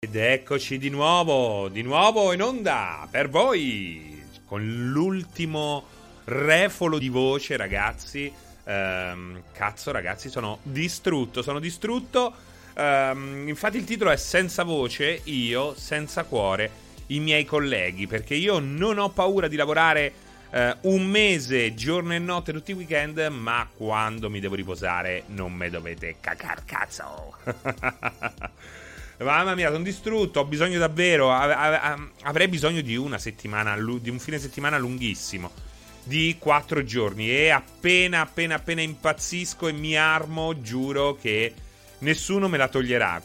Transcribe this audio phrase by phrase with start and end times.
[0.00, 5.84] Ed eccoci di nuovo, di nuovo in onda per voi con l'ultimo
[6.26, 8.32] refolo di voce, ragazzi.
[8.62, 12.32] Ehm, cazzo, ragazzi, sono distrutto, sono distrutto.
[12.74, 16.70] Ehm, infatti il titolo è Senza voce, io, senza cuore,
[17.08, 20.12] i miei colleghi, perché io non ho paura di lavorare
[20.50, 25.52] eh, un mese, giorno e notte, tutti i weekend, ma quando mi devo riposare non
[25.52, 27.34] me dovete cacar cazzo.
[29.18, 30.40] Mamma mia, sono distrutto.
[30.40, 31.30] Ho bisogno davvero.
[31.32, 35.50] Avrei bisogno di una settimana, di un fine settimana lunghissimo.
[36.04, 37.30] Di quattro giorni.
[37.30, 41.52] E appena, appena, appena impazzisco e mi armo, giuro che
[41.98, 43.20] nessuno me la toglierà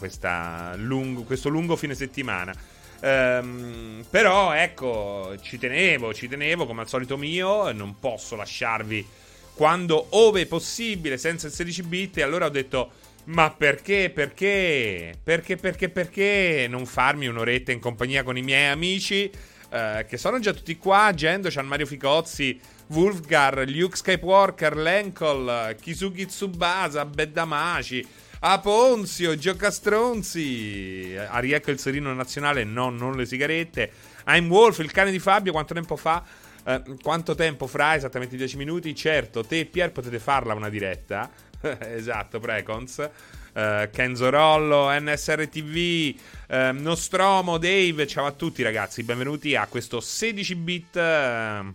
[0.76, 2.52] lungo, questo lungo fine settimana.
[3.00, 7.70] Um, però ecco, ci tenevo, ci tenevo come al solito mio.
[7.70, 9.06] Non posso lasciarvi
[9.54, 12.18] quando, ove possibile, senza il 16 bit.
[12.18, 12.90] E allora ho detto
[13.24, 19.30] ma perché, perché, perché, perché, perché non farmi un'oretta in compagnia con i miei amici?
[19.70, 21.10] Eh, che sono già tutti qua.
[21.14, 28.06] Gendo, c'han Mario Ficozzi, Wolfgar, Luke Skywalker, Lenkol, Kisugi Tsubasa, Beddamaci,
[28.40, 33.90] Aponzio, Giocastronzi, Ariecco il serino nazionale, no, non le sigarette.
[34.26, 36.22] I'm Wolf, il cane di Fabio, quanto tempo fa?
[36.66, 37.94] Eh, quanto tempo fra?
[37.94, 38.94] Esattamente 10 minuti.
[38.94, 41.30] Certo, te e Pier potete farla una diretta.
[41.80, 43.10] esatto, Precons.
[43.54, 46.14] Uh, Kenzo Rollo, NSR TV,
[46.48, 51.74] uh, Nostromo, Dave, ciao a tutti ragazzi, benvenuti a questo 16 bit uh,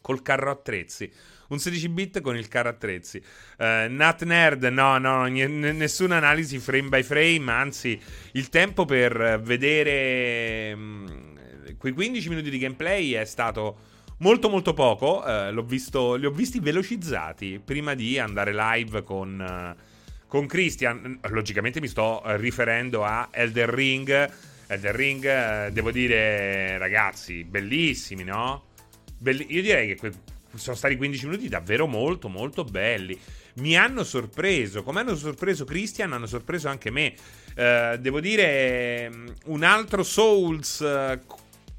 [0.00, 1.10] col carro attrezzi.
[1.48, 3.18] Un 16 bit con il carro attrezzi.
[3.58, 8.00] Uh, Nat Nerd, no, no, n- nessuna analisi frame by frame, anzi,
[8.32, 11.36] il tempo per vedere um,
[11.76, 16.58] quei 15 minuti di gameplay è stato Molto molto poco, eh, visto, li ho visti
[16.58, 19.76] velocizzati prima di andare live con, eh,
[20.26, 21.20] con Christian.
[21.28, 24.30] Logicamente mi sto riferendo a Elder Ring.
[24.66, 28.64] Elder Ring, eh, devo dire, ragazzi, bellissimi, no?
[29.16, 30.12] Belli- io direi che que-
[30.54, 33.16] sono stati 15 minuti davvero molto molto belli.
[33.54, 37.14] Mi hanno sorpreso, come hanno sorpreso Christian, hanno sorpreso anche me.
[37.56, 41.18] Uh, devo dire, mm, un altro Souls uh,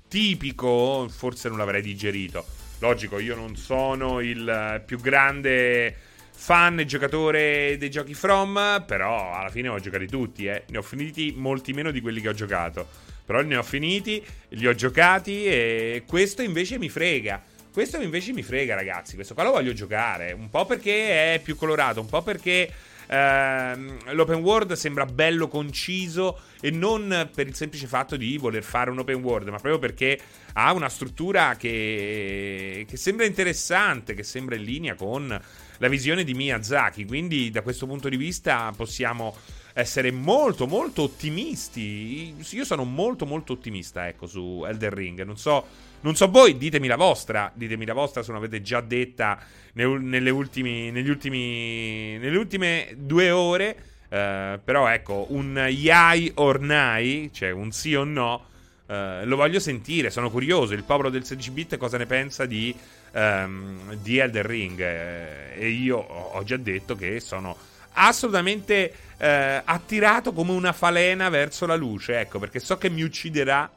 [0.09, 2.45] tipico, forse non l'avrei digerito.
[2.79, 5.95] Logico, io non sono il più grande
[6.31, 10.63] fan e giocatore dei giochi From, però alla fine ho giocati tutti, eh.
[10.69, 12.87] ne ho finiti molti meno di quelli che ho giocato.
[13.25, 17.43] Però ne ho finiti, li ho giocati e questo invece mi frega.
[17.71, 19.13] Questo invece mi frega, ragazzi.
[19.13, 20.31] Questo qua lo voglio giocare.
[20.31, 22.71] Un po' perché è più colorato, un po' perché
[23.09, 28.89] ehm, l'open world sembra bello conciso e non per il semplice fatto di voler fare
[28.91, 30.19] un open world, ma proprio perché
[30.53, 35.41] ha una struttura che, che sembra interessante, che sembra in linea con
[35.77, 37.05] la visione di Miyazaki.
[37.05, 39.35] Quindi da questo punto di vista possiamo
[39.73, 42.35] essere molto molto ottimisti.
[42.51, 45.23] Io sono molto molto ottimista, ecco, su Elden Ring.
[45.23, 45.65] Non so,
[46.01, 49.39] non so voi, ditemi la vostra, ditemi la vostra se non avete già detta
[49.73, 53.83] nelle, ultimi, negli ultimi, nelle ultime due ore.
[54.09, 58.45] Uh, però ecco, un yai or nai, cioè un sì o no,
[58.87, 60.73] uh, lo voglio sentire, sono curioso.
[60.73, 62.75] Il popolo del 16-bit cosa ne pensa di,
[63.11, 64.79] um, di Elden Ring?
[64.79, 67.55] Uh, e io ho già detto che sono
[67.93, 73.69] assolutamente attirato come una falena verso la luce, ecco, perché so che mi ucciderà,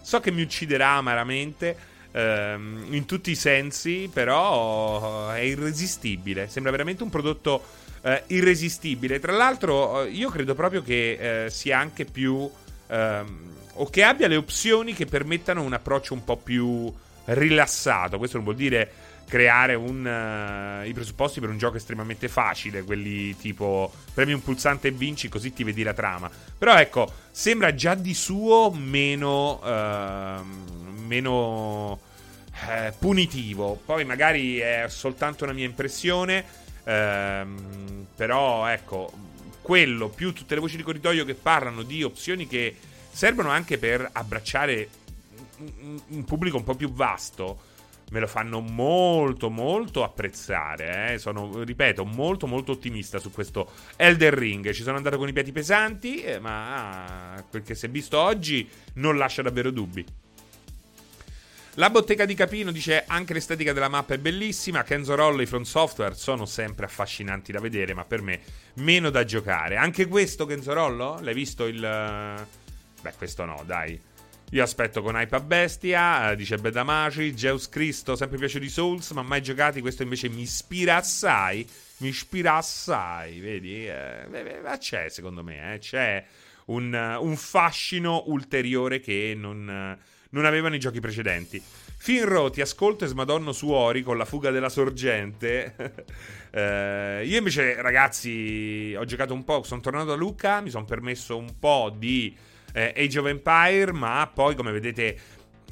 [0.00, 1.76] so che mi ucciderà amaramente
[2.12, 6.48] ehm, in tutti i sensi, però è irresistibile.
[6.48, 7.64] Sembra veramente un prodotto
[8.02, 9.20] eh, irresistibile.
[9.20, 12.50] Tra l'altro, eh, io credo proprio che eh, sia anche più.
[12.88, 13.46] Ehm,
[13.80, 16.92] o che abbia le opzioni che permettano un approccio un po' più
[17.26, 18.18] rilassato.
[18.18, 18.90] Questo non vuol dire
[19.28, 24.88] creare un, uh, i presupposti per un gioco estremamente facile, quelli tipo premi un pulsante
[24.88, 26.30] e vinci così ti vedi la trama.
[26.56, 29.60] Però ecco, sembra già di suo meno...
[29.62, 31.98] Uh, meno
[32.68, 33.80] eh, punitivo.
[33.84, 36.44] Poi magari è soltanto una mia impressione,
[36.84, 39.10] ehm, però ecco,
[39.62, 42.76] quello più tutte le voci di corridoio che parlano di opzioni che
[43.10, 44.88] servono anche per abbracciare
[45.58, 47.66] un pubblico un po' più vasto.
[48.10, 51.12] Me lo fanno molto, molto apprezzare.
[51.12, 51.18] Eh.
[51.18, 54.70] Sono, ripeto, molto, molto ottimista su questo Elder Ring.
[54.72, 58.18] Ci sono andato con i piedi pesanti, eh, ma ah, quel che si è visto
[58.18, 60.04] oggi non lascia davvero dubbi.
[61.74, 64.82] La bottega di Capino dice anche l'estetica della mappa è bellissima.
[64.82, 68.40] Kenzo Roll e i Front Software sono sempre affascinanti da vedere, ma per me
[68.74, 69.76] meno da giocare.
[69.76, 71.18] Anche questo Kenzo Rollo?
[71.20, 71.78] L'hai visto il...
[71.78, 74.07] Beh, questo no, dai.
[74.52, 79.20] Io aspetto con a bestia, eh, dice Bedamaci, Zeus Cristo, sempre piaciuto di Souls, ma
[79.20, 81.68] mai giocati, questo invece mi ispira assai,
[81.98, 83.86] mi ispira assai, vedi?
[83.86, 86.24] Eh, ma c'è secondo me, eh, c'è
[86.66, 89.98] un, un fascino ulteriore che non,
[90.30, 91.62] non avevano i giochi precedenti.
[91.98, 95.74] Finro, ti ascolto e smadonno su Ori con la fuga della sorgente.
[96.52, 101.36] eh, io invece, ragazzi, ho giocato un po', sono tornato a Lucca, mi sono permesso
[101.36, 102.34] un po' di
[102.78, 105.18] eh, Age of Empire, ma poi, come vedete,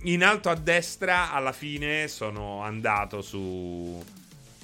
[0.03, 4.03] in alto a destra, alla fine sono andato su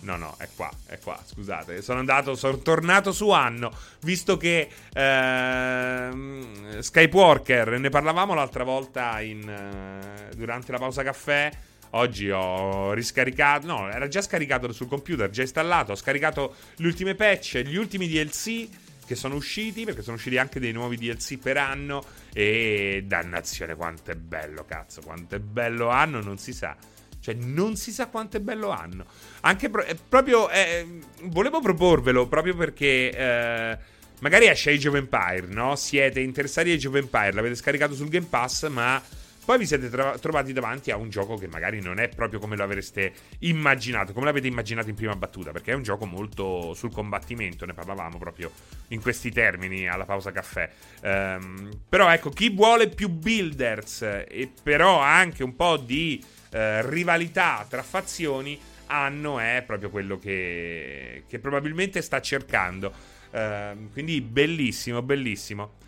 [0.02, 1.80] No, no, è qua, è qua, scusate.
[1.80, 9.42] Sono andato, sono tornato su Anno, visto che uh, Skype ne parlavamo l'altra volta in,
[9.42, 11.52] uh, durante la pausa caffè.
[11.90, 17.14] Oggi ho riscaricato, no, era già scaricato sul computer, già installato, ho scaricato le ultime
[17.14, 18.66] patch, gli ultimi DLC
[19.04, 22.04] che sono usciti, perché sono usciti anche dei nuovi DLC per anno.
[22.32, 26.76] E dannazione, quanto è bello, cazzo, quanto è bello anno, non si sa.
[27.20, 29.04] Cioè, non si sa quanto è bello hanno.
[29.42, 30.50] Anche pro- eh, proprio.
[30.50, 33.10] Eh, volevo proporvelo proprio perché.
[33.10, 33.78] Eh,
[34.20, 35.76] magari esce Age of Empire, no?
[35.76, 39.00] Siete interessati a Age of Empire, l'avete scaricato sul Game Pass, ma.
[39.44, 42.56] Poi vi siete tra- trovati davanti a un gioco che magari non è proprio come
[42.56, 46.92] lo avreste immaginato, come l'avete immaginato in prima battuta, perché è un gioco molto sul
[46.92, 48.52] combattimento, ne parlavamo proprio
[48.88, 50.70] in questi termini alla pausa caffè.
[51.02, 57.66] Um, però ecco, chi vuole più builders e però anche un po' di eh, rivalità
[57.68, 62.92] tra fazioni, Anno è proprio quello che, che probabilmente sta cercando.
[63.30, 65.80] Uh, quindi bellissimo, bellissimo.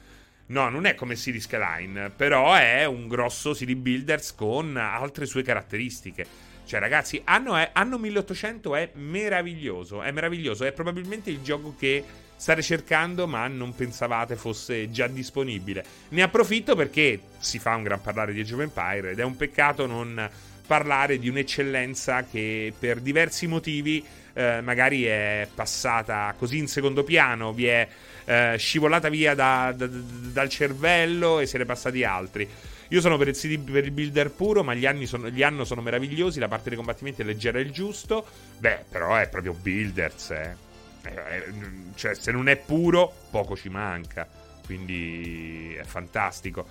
[0.46, 5.43] No, non è come City Skyline, però è un grosso city builders con altre sue
[5.43, 6.26] caratteristiche.
[6.67, 10.02] Cioè, ragazzi, anno, è, anno 1800 è meraviglioso.
[10.02, 10.64] È meraviglioso.
[10.64, 12.05] È probabilmente il gioco che
[12.37, 15.85] state cercando, ma non pensavate fosse già disponibile.
[16.11, 19.37] Ne approfitto perché si fa un gran parlare di Age of Empire ed è un
[19.37, 20.29] peccato non
[20.67, 27.52] parlare di un'eccellenza che per diversi motivi eh, magari è passata così in secondo piano,
[27.52, 27.88] vi è
[28.24, 32.48] eh, scivolata via da, da, dal cervello e se ne passati altri.
[32.88, 35.64] Io sono per il, CD, per il builder puro, ma gli anni, sono, gli anni
[35.64, 38.26] sono meravigliosi, la parte dei combattimenti è leggera e il giusto.
[38.58, 40.56] Beh, però è proprio builders, eh.
[41.02, 41.52] Eh,
[41.94, 44.28] cioè, se non è puro, poco ci manca.
[44.64, 46.66] Quindi è fantastico.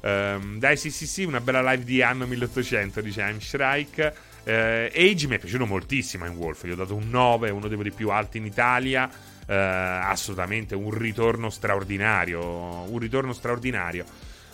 [0.00, 4.14] Um, dai, sì, sì, sì, una bella live di anno 1800, dice Heimstrike.
[4.44, 7.92] Uh, Age mi è piaciuto moltissimo in Wolf, gli ho dato un 9, uno dei
[7.92, 9.08] più alti in Italia.
[9.44, 12.40] Uh, assolutamente un ritorno straordinario.
[12.40, 14.04] Un ritorno straordinario.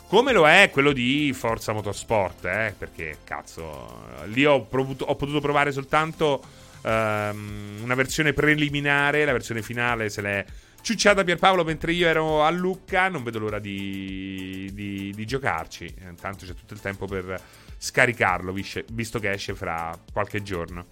[0.08, 2.74] Come lo è quello di Forza Motorsport, eh?
[2.76, 6.42] Perché, cazzo, lì ho, provuto, ho potuto provare soltanto
[6.80, 10.44] um, una versione preliminare, la versione finale se l'è
[10.80, 13.08] ciucciata Pierpaolo mentre io ero a Lucca.
[13.08, 15.94] Non vedo l'ora di, di, di giocarci.
[16.08, 17.38] Intanto c'è tutto il tempo per
[17.76, 18.54] scaricarlo,
[18.92, 20.86] visto che esce fra qualche giorno.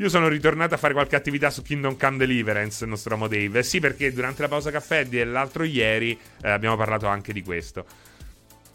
[0.00, 3.62] Io sono ritornato a fare qualche attività su Kingdom Come Deliverance, il nostro amo Dave.
[3.62, 7.84] Sì, perché durante la pausa caffè dell'altro ieri eh, abbiamo parlato anche di questo.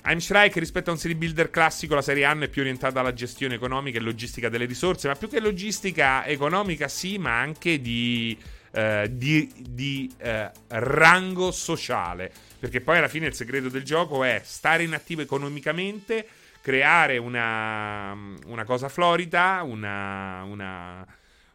[0.03, 3.55] Heimstrike rispetto a un serie builder classico, la serie Anno è più orientata alla gestione
[3.55, 8.37] economica e logistica delle risorse, ma più che logistica economica sì, ma anche di
[8.69, 12.31] eh, di, di eh, rango sociale.
[12.59, 16.27] Perché poi alla fine il segreto del gioco è stare inattivo economicamente,
[16.65, 18.17] creare una,
[18.47, 21.05] una cosa florida, una, una,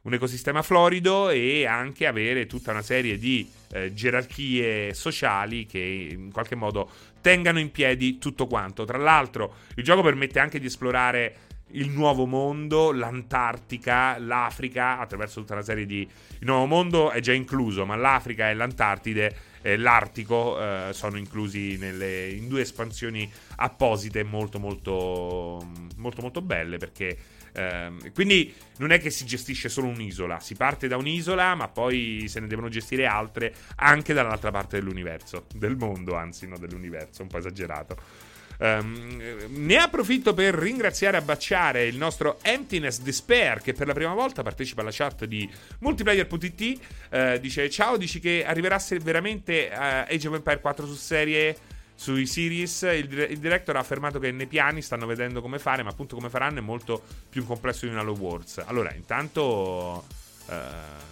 [0.02, 5.80] un ecosistema florido e anche avere tutta una serie di eh, gerarchie sociali che
[6.12, 6.88] in qualche modo
[7.20, 8.84] tengano in piedi tutto quanto.
[8.84, 11.34] Tra l'altro, il gioco permette anche di esplorare
[11.72, 16.02] il nuovo mondo, l'Antartica, l'Africa, attraverso tutta una serie di...
[16.02, 21.76] Il nuovo mondo è già incluso, ma l'Africa e l'Antartide e l'Artico eh, sono inclusi
[21.76, 27.16] nelle, in due espansioni apposite molto molto molto molto belle perché
[27.52, 32.26] eh, quindi non è che si gestisce solo un'isola, si parte da un'isola ma poi
[32.28, 37.28] se ne devono gestire altre anche dall'altra parte dell'universo, del mondo anzi, no dell'universo, un
[37.28, 38.28] po' esagerato.
[38.60, 44.12] Um, ne approfitto per ringraziare a baciare il nostro Emptiness Despair che per la prima
[44.12, 46.80] volta partecipa alla chat di multiplayer.it.
[47.10, 51.56] Uh, dice: Ciao, dici che arriverà veramente uh, Age of Empire 4 su serie
[51.94, 52.82] sui series.
[52.82, 56.28] Il, il, director ha affermato che nei piani stanno vedendo come fare, ma appunto come
[56.28, 58.62] faranno è molto più complesso di una Halo Wars.
[58.66, 60.04] Allora, intanto.
[60.46, 61.08] Uh,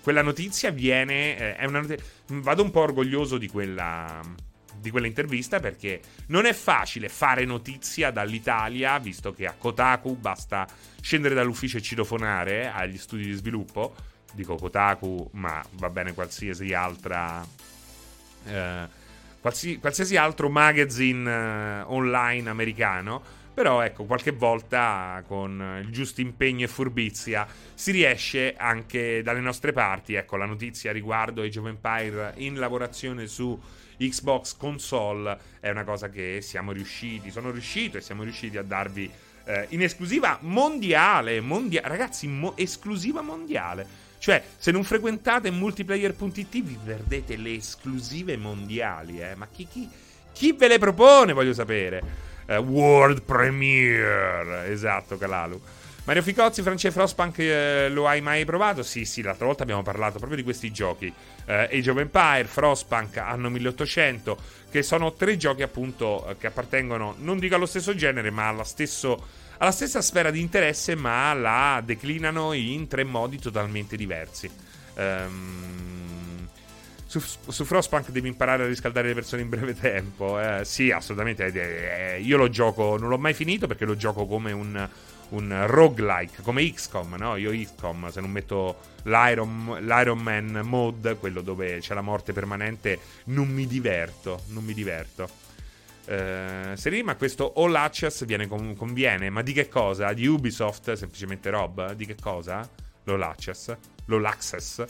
[0.00, 1.36] quella notizia viene.
[1.36, 4.22] Eh, notizia, vado un po' orgoglioso di quella
[4.80, 10.66] di quella intervista perché non è facile fare notizia dall'Italia, visto che a Kotaku basta
[11.00, 13.94] scendere dall'ufficio e citofonare agli studi di sviluppo.
[14.32, 17.44] Dico Kotaku, ma va bene qualsiasi altra.
[18.44, 18.88] Eh,
[19.40, 23.22] qualsiasi, qualsiasi, altro magazine eh, online americano.
[23.58, 29.72] Però ecco, qualche volta con il giusto impegno e furbizia si riesce anche dalle nostre
[29.72, 30.14] parti.
[30.14, 33.60] Ecco, la notizia riguardo Age of Empire in lavorazione su
[33.96, 39.10] Xbox console è una cosa che siamo riusciti, sono riuscito e siamo riusciti a darvi
[39.46, 43.84] eh, in esclusiva mondiale, mondia- ragazzi, mo- esclusiva mondiale.
[44.18, 49.34] Cioè, se non frequentate multiplayer.it vi perdete le esclusive mondiali, eh?
[49.34, 49.88] Ma chi, chi,
[50.32, 52.26] chi ve le propone, voglio sapere.
[52.48, 55.60] Uh, World Premiere, esatto, Calalu.
[56.08, 58.82] Mario Ficozzi, Francesco Frostpunk, eh, lo hai mai provato?
[58.82, 61.12] Sì, sì, l'altra volta abbiamo parlato proprio di questi giochi.
[61.44, 64.38] Eh, Age of Empire, Frostpunk, Anno 1800,
[64.70, 68.64] che sono tre giochi appunto eh, che appartengono, non dico allo stesso genere, ma alla,
[68.64, 69.22] stesso,
[69.58, 74.50] alla stessa sfera di interesse, ma la declinano in tre modi totalmente diversi.
[74.94, 76.48] Um,
[77.08, 80.38] su, su, Frostpunk devi imparare a riscaldare le persone in breve tempo.
[80.38, 81.46] Eh, sì, assolutamente.
[81.46, 84.88] Eh, eh, io lo gioco, non l'ho mai finito perché lo gioco come un
[85.30, 87.36] un roguelike come XCOM, no?
[87.36, 92.98] Io XCOM, se non metto l'Iron, l'Iron Man mode, quello dove c'è la morte permanente,
[93.24, 95.28] non mi diverto, non mi diverto.
[96.06, 100.14] Uh, se ma questo All Access viene con, conviene, ma di che cosa?
[100.14, 101.92] Di Ubisoft, semplicemente Rob?
[101.92, 102.66] Di che cosa?
[103.04, 103.76] L'All Access?
[104.06, 104.84] L'All Access?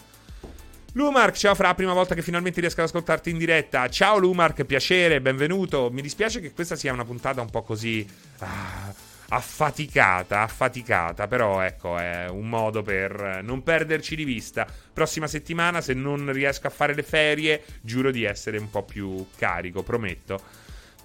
[0.98, 3.88] Lumark, ciao Fra, prima volta che finalmente riesco ad ascoltarti in diretta.
[3.88, 5.90] Ciao Lumark, piacere, benvenuto.
[5.92, 8.04] Mi dispiace che questa sia una puntata un po' così...
[8.38, 8.92] Ah,
[9.28, 14.66] affaticata, affaticata, però ecco, è un modo per non perderci di vista.
[14.92, 19.24] Prossima settimana, se non riesco a fare le ferie, giuro di essere un po' più
[19.36, 20.40] carico, prometto.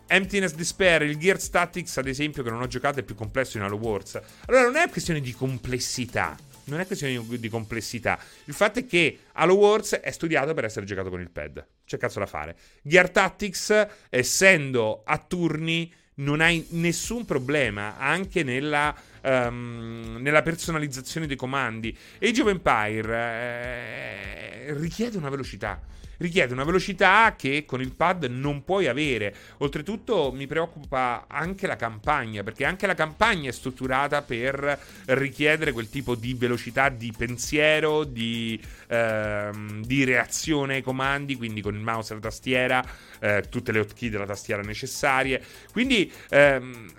[0.07, 3.63] Emptiness Despair, il Gear Statics, ad esempio, che non ho giocato, è più complesso in
[3.63, 4.19] Halo Wars.
[4.47, 6.35] Allora, non è questione di complessità.
[6.65, 8.19] Non è questione di complessità.
[8.45, 11.65] Il fatto è che Halo Wars è studiato per essere giocato con il pad.
[11.85, 12.55] C'è cazzo da fare.
[12.81, 21.35] Gear Tactics, essendo a turni non hai nessun problema anche nella, um, nella personalizzazione dei
[21.35, 21.97] comandi.
[22.21, 25.81] Age of Empire eh, richiede una velocità
[26.23, 29.35] richiede una velocità che con il pad non puoi avere.
[29.57, 35.89] Oltretutto mi preoccupa anche la campagna, perché anche la campagna è strutturata per richiedere quel
[35.89, 42.13] tipo di velocità di pensiero, di, ehm, di reazione ai comandi, quindi con il mouse
[42.13, 42.85] e la tastiera,
[43.19, 45.43] eh, tutte le hotkey della tastiera necessarie.
[45.71, 46.11] Quindi...
[46.29, 46.91] Ehm,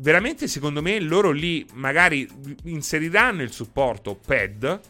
[0.00, 2.28] veramente secondo me loro lì magari
[2.64, 4.80] inseriranno il supporto pad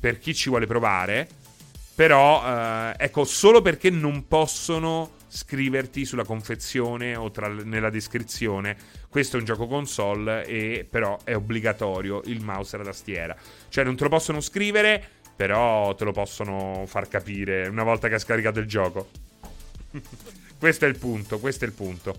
[0.00, 1.28] per chi ci vuole provare
[1.94, 8.76] però, eh, ecco, solo perché non possono scriverti sulla confezione o tra, nella descrizione
[9.14, 13.36] questo è un gioco console e però è obbligatorio il mouse e la tastiera.
[13.68, 18.14] Cioè non te lo possono scrivere, però te lo possono far capire una volta che
[18.14, 19.10] hai scaricato il gioco.
[20.58, 22.18] questo è il punto, questo è il punto.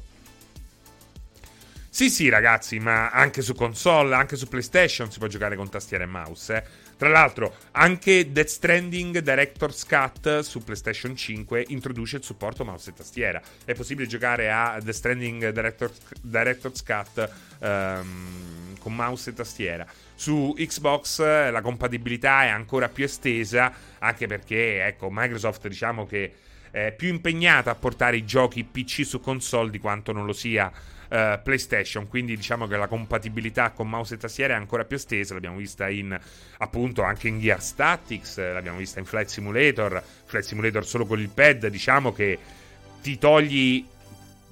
[1.89, 6.05] Sì, sì, ragazzi, ma anche su console, anche su PlayStation si può giocare con tastiera
[6.05, 6.63] e mouse, eh.
[6.98, 12.94] Tra l'altro, anche Death Stranding Director's Cut su PlayStation 5 introduce il supporto mouse e
[12.94, 13.42] tastiera.
[13.66, 19.86] È possibile giocare a Death Stranding Director's, Director's Cut um, con mouse e tastiera.
[20.16, 26.34] Su Xbox la compatibilità è ancora più estesa, anche perché, ecco, Microsoft diciamo che
[26.75, 30.70] è più impegnata a portare i giochi PC su console di quanto non lo sia
[30.70, 35.34] uh, PlayStation, quindi diciamo che la compatibilità con mouse e tastiera è ancora più estesa,
[35.34, 36.20] l'abbiamo vista in
[36.58, 41.29] appunto anche in Gear Statics, l'abbiamo vista in Flight Simulator, Flight Simulator solo con il
[41.29, 42.38] pad, diciamo che
[43.01, 43.86] ti togli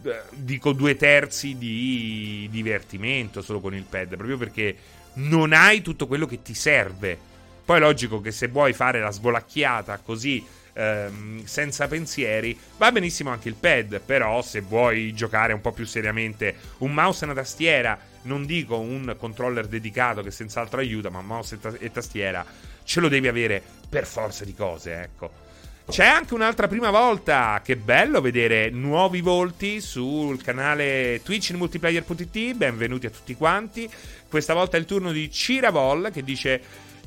[0.04, 4.78] eh, dico due terzi di divertimento solo con il pad, proprio perché
[5.16, 7.20] non hai tutto quello che ti serve.
[7.66, 13.30] Poi è logico che se vuoi fare la svolacchiata così ehm, senza pensieri, va benissimo
[13.30, 17.36] anche il pad, però se vuoi giocare un po' più seriamente un mouse e una
[17.36, 22.46] tastiera, non dico un controller dedicato che senz'altro aiuta, ma mouse e, ta- tastiera
[22.84, 25.42] ce lo devi avere per forza di cose, ecco.
[25.86, 27.62] C'è anche un'altra prima volta.
[27.62, 32.54] Che bello vedere nuovi volti sul canale Twitch in multiplayer.it.
[32.54, 33.90] Benvenuti a tutti quanti.
[34.30, 36.62] Questa volta è il turno di Ciravol che dice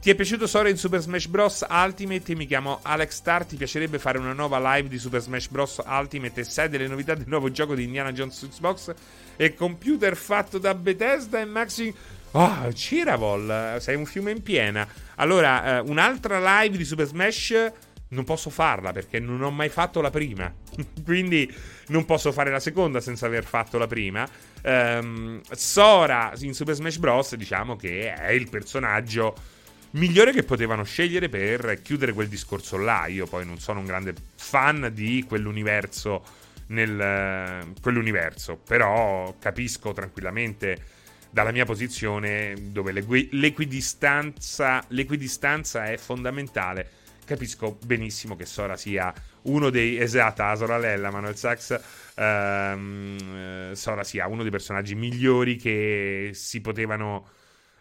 [0.06, 1.66] ti è piaciuto Sora in Super Smash Bros.
[1.68, 2.36] Ultimate?
[2.36, 3.44] Mi chiamo Alex Star.
[3.44, 5.82] Ti piacerebbe fare una nuova live di Super Smash Bros.
[5.84, 8.94] Ultimate e sai delle novità del nuovo gioco di Indiana Jones Xbox?
[9.34, 11.92] E computer fatto da Bethesda e Maxi.
[12.30, 14.86] Oh, Ciravol, sei un fiume in piena.
[15.16, 17.72] Allora, eh, un'altra live di Super Smash
[18.10, 20.54] non posso farla perché non ho mai fatto la prima.
[21.04, 21.52] Quindi
[21.88, 24.25] non posso fare la seconda senza aver fatto la prima.
[24.62, 27.34] Um, Sora in Super Smash Bros.
[27.34, 29.54] diciamo che è il personaggio
[29.96, 33.06] migliore che potevano scegliere per chiudere quel discorso là.
[33.06, 36.24] Io poi non sono un grande fan di quell'universo
[36.68, 40.94] nel quell'universo, però capisco tranquillamente
[41.30, 46.90] dalla mia posizione dove l'equidistanza, l'equidistanza è fondamentale
[47.26, 49.12] capisco benissimo che Sora sia
[49.42, 49.98] uno dei.
[49.98, 51.78] Esatta, la sorella Manuel Sachs.
[52.14, 57.28] Ehm, Sora sia uno dei personaggi migliori che si potevano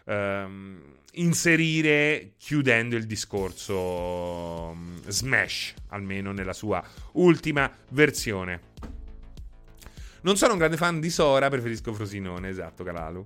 [0.06, 3.74] ehm, inserire chiudendo il discorso
[4.70, 6.82] um, Smash, almeno nella sua
[7.12, 8.74] ultima versione.
[10.22, 13.24] Non sono un grande fan di Sora, preferisco Frosinone, esatto, Calalu.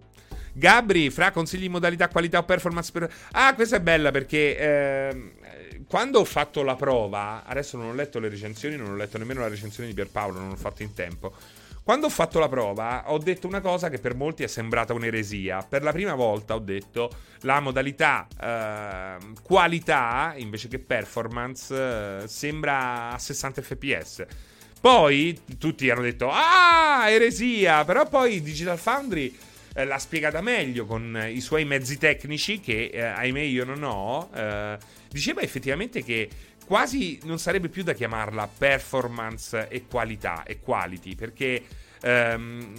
[0.53, 3.11] Gabri, fra consigli in modalità qualità o performance per...
[3.33, 5.33] Ah, questa è bella perché eh,
[5.87, 9.41] quando ho fatto la prova, adesso non ho letto le recensioni, non ho letto nemmeno
[9.41, 11.33] la recensione di Pierpaolo, non l'ho fatto in tempo.
[11.91, 15.67] Quando ho fatto la prova ho detto una cosa che per molti è sembrata un'eresia.
[15.69, 23.11] Per la prima volta ho detto la modalità eh, qualità invece che performance eh, sembra
[23.11, 24.25] a 60 fps.
[24.81, 29.37] Poi tutti hanno detto ah eresia, però poi Digital Foundry
[29.75, 34.31] eh, l'ha spiegata meglio con i suoi mezzi tecnici che eh, ahimè io non ho.
[34.33, 34.79] Eh,
[35.09, 36.29] diceva effettivamente che
[36.65, 41.65] quasi non sarebbe più da chiamarla performance e qualità e quality perché
[42.03, 42.75] ehm,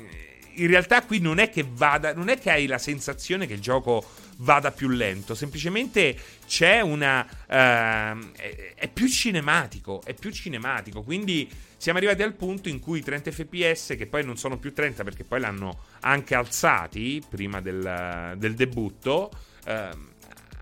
[0.55, 3.61] in realtà qui non è che vada non è che hai la sensazione che il
[3.61, 4.05] gioco
[4.37, 11.01] vada più lento semplicemente c'è una ehm, è, è più cinematico è più cinematico.
[11.03, 15.03] Quindi siamo arrivati al punto in cui 30 fps che poi non sono più 30
[15.03, 19.31] perché poi l'hanno anche alzati prima del, del debutto
[19.65, 20.10] ehm,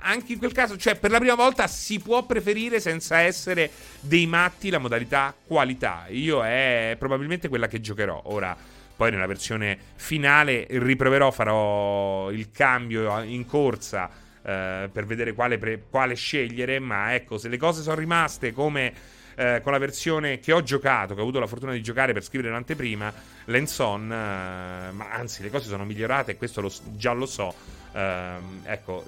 [0.02, 4.28] anche in quel caso, cioè per la prima volta si può preferire senza essere dei
[4.28, 6.06] matti la modalità qualità.
[6.10, 8.22] Io è probabilmente quella che giocherò.
[8.26, 8.56] Ora,
[8.96, 14.10] poi nella versione finale riproverò, farò il cambio in corsa
[14.42, 16.80] eh, per vedere quale, pre- quale, scegliere.
[16.80, 19.18] Ma ecco, se le cose sono rimaste come...
[19.40, 22.26] Eh, con la versione che ho giocato, che ho avuto la fortuna di giocare per
[22.26, 23.14] scrivere l'anteprima,
[23.46, 27.54] Lenson, eh, ma anzi le cose sono migliorate e questo lo, già lo so.
[27.94, 29.06] Eh, ecco,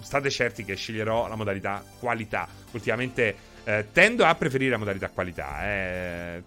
[0.00, 2.48] state certi che sceglierò la modalità qualità.
[2.72, 3.34] Ultimamente
[3.64, 5.64] eh, tendo a preferire la modalità qualità.
[5.64, 6.42] Eh.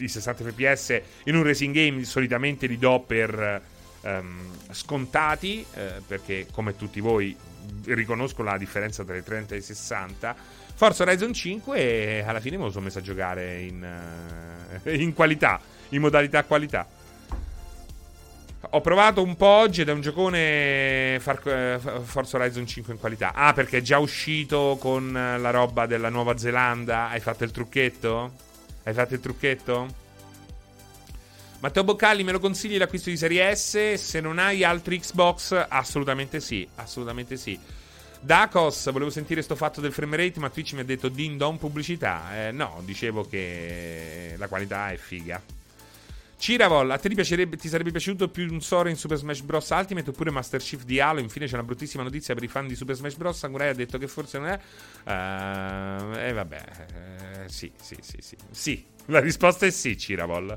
[0.00, 3.60] I 60 fps in un racing game solitamente li do per
[4.02, 7.36] ehm, scontati, eh, perché come tutti voi
[7.84, 10.36] riconosco la differenza tra i 30 e i 60.
[10.74, 13.84] Forza Horizon 5 alla fine me lo sono messo a giocare in,
[14.84, 16.86] uh, in qualità, in modalità qualità.
[18.70, 23.00] Ho provato un po' oggi ed è un giocone Far, eh, Forza Horizon 5 in
[23.00, 23.32] qualità.
[23.32, 27.08] Ah, perché è già uscito con la roba della Nuova Zelanda.
[27.08, 28.32] Hai fatto il trucchetto?
[28.82, 30.06] Hai fatto il trucchetto?
[31.60, 33.94] Matteo Boccalli, me lo consigli l'acquisto di Serie S?
[33.94, 36.68] Se non hai altri Xbox, assolutamente sì.
[36.74, 37.58] Assolutamente sì.
[38.20, 41.56] Dacos, volevo sentire sto fatto del frame rate, ma Twitch mi ha detto din don
[41.56, 42.48] pubblicità.
[42.48, 45.40] Eh, no, dicevo che la qualità è figa.
[46.38, 49.68] Ciravol, a te ti, ti, sarebbe piaciuto più un Sora in Super Smash Bros.
[49.70, 51.18] Ultimate oppure Master Chief di Halo?
[51.18, 53.36] Infine c'è una bruttissima notizia per i fan di Super Smash Bros.
[53.36, 54.60] Sakurai ha detto che forse non è.
[55.04, 56.64] Uh, e eh, vabbè,
[57.44, 58.36] eh, sì, sì, sì, sì.
[58.50, 60.56] Sì, la risposta è sì, Ciravol.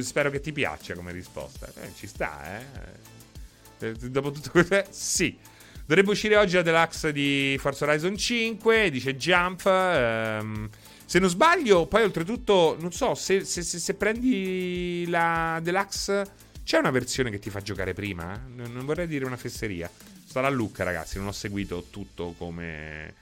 [0.00, 1.70] Spero che ti piaccia come risposta.
[1.82, 3.92] Eh, ci sta, eh.
[4.08, 5.36] Dopo tutto questo, sì.
[5.84, 9.66] Dovrebbe uscire oggi la deluxe di Forza Horizon 5, dice Jump.
[9.66, 10.70] Ehm,
[11.04, 16.24] se non sbaglio, poi oltretutto, non so, se, se, se, se prendi la Deluxe,
[16.64, 18.42] c'è una versione che ti fa giocare prima?
[18.48, 19.90] Non, non vorrei dire una fesseria.
[20.36, 23.14] A Lucca, ragazzi, non ho seguito tutto come,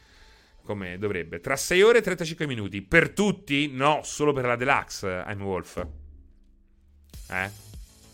[0.63, 1.41] come dovrebbe.
[1.41, 2.81] Tra 6 ore e 35 minuti.
[2.81, 3.69] Per tutti?
[3.71, 5.87] No, solo per la Deluxe, I'm Wolf.
[7.29, 7.51] Eh?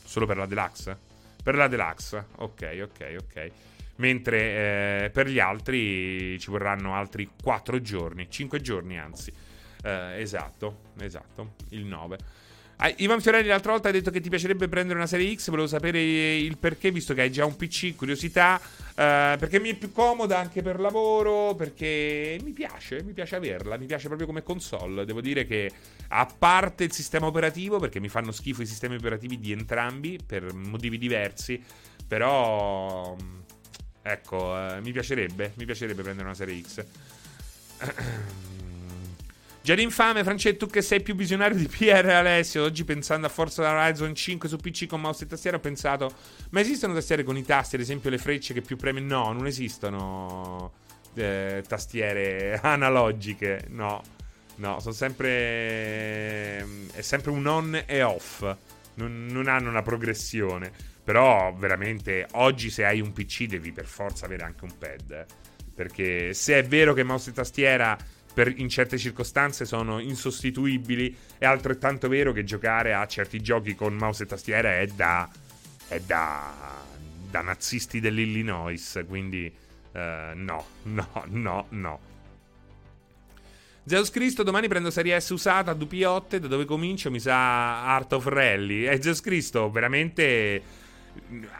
[0.02, 0.98] Solo per la Deluxe?
[1.40, 2.24] Per la Deluxe.
[2.38, 3.50] Ok, ok, ok.
[3.96, 9.32] Mentre eh, per gli altri ci vorranno altri 4 giorni, 5 giorni anzi.
[9.88, 12.18] Eh, esatto, esatto, il 9.
[12.80, 15.66] Ah, Ivan Fiorelli l'altra volta ha detto che ti piacerebbe prendere una serie X, volevo
[15.66, 16.00] sapere
[16.36, 20.38] il perché, visto che hai già un PC, curiosità, eh, perché mi è più comoda
[20.38, 25.04] anche per lavoro, perché mi piace, mi piace averla, mi piace proprio come console.
[25.04, 25.72] Devo dire che
[26.08, 30.52] a parte il sistema operativo, perché mi fanno schifo i sistemi operativi di entrambi per
[30.52, 31.60] motivi diversi,
[32.06, 33.16] però
[34.02, 36.84] ecco, eh, mi piacerebbe, mi piacerebbe prendere una serie X.
[39.68, 42.64] Già infame, Francesco, tu che sei più visionario di Pierre e Alessio.
[42.64, 46.10] Oggi pensando a Forza Horizon 5 su PC con mouse e tastiera ho pensato,
[46.52, 49.02] ma esistono tastiere con i tasti, ad esempio le frecce che più premi?
[49.02, 50.72] No, non esistono
[51.12, 54.02] eh, tastiere analogiche, no.
[54.56, 56.56] No, sono sempre...
[56.94, 58.40] è sempre un on e off.
[58.94, 60.72] Non, non hanno una progressione.
[61.04, 65.26] Però veramente oggi se hai un PC devi per forza avere anche un pad.
[65.74, 67.96] Perché se è vero che mouse e tastiera
[68.32, 71.14] per, in certe circostanze sono insostituibili.
[71.38, 75.28] È altrettanto vero che giocare a certi giochi con mouse e tastiera è da.
[75.88, 76.82] è da.
[77.30, 79.04] da nazisti dell'Illinois.
[79.06, 79.52] Quindi.
[79.92, 82.00] Uh, no, no, no, no.
[83.84, 88.12] Zeus Cristo, domani prendo Serie S usata a DP8, da dove comincio mi sa Art
[88.12, 88.86] of Rally.
[88.86, 90.62] E eh, Zeus Cristo, veramente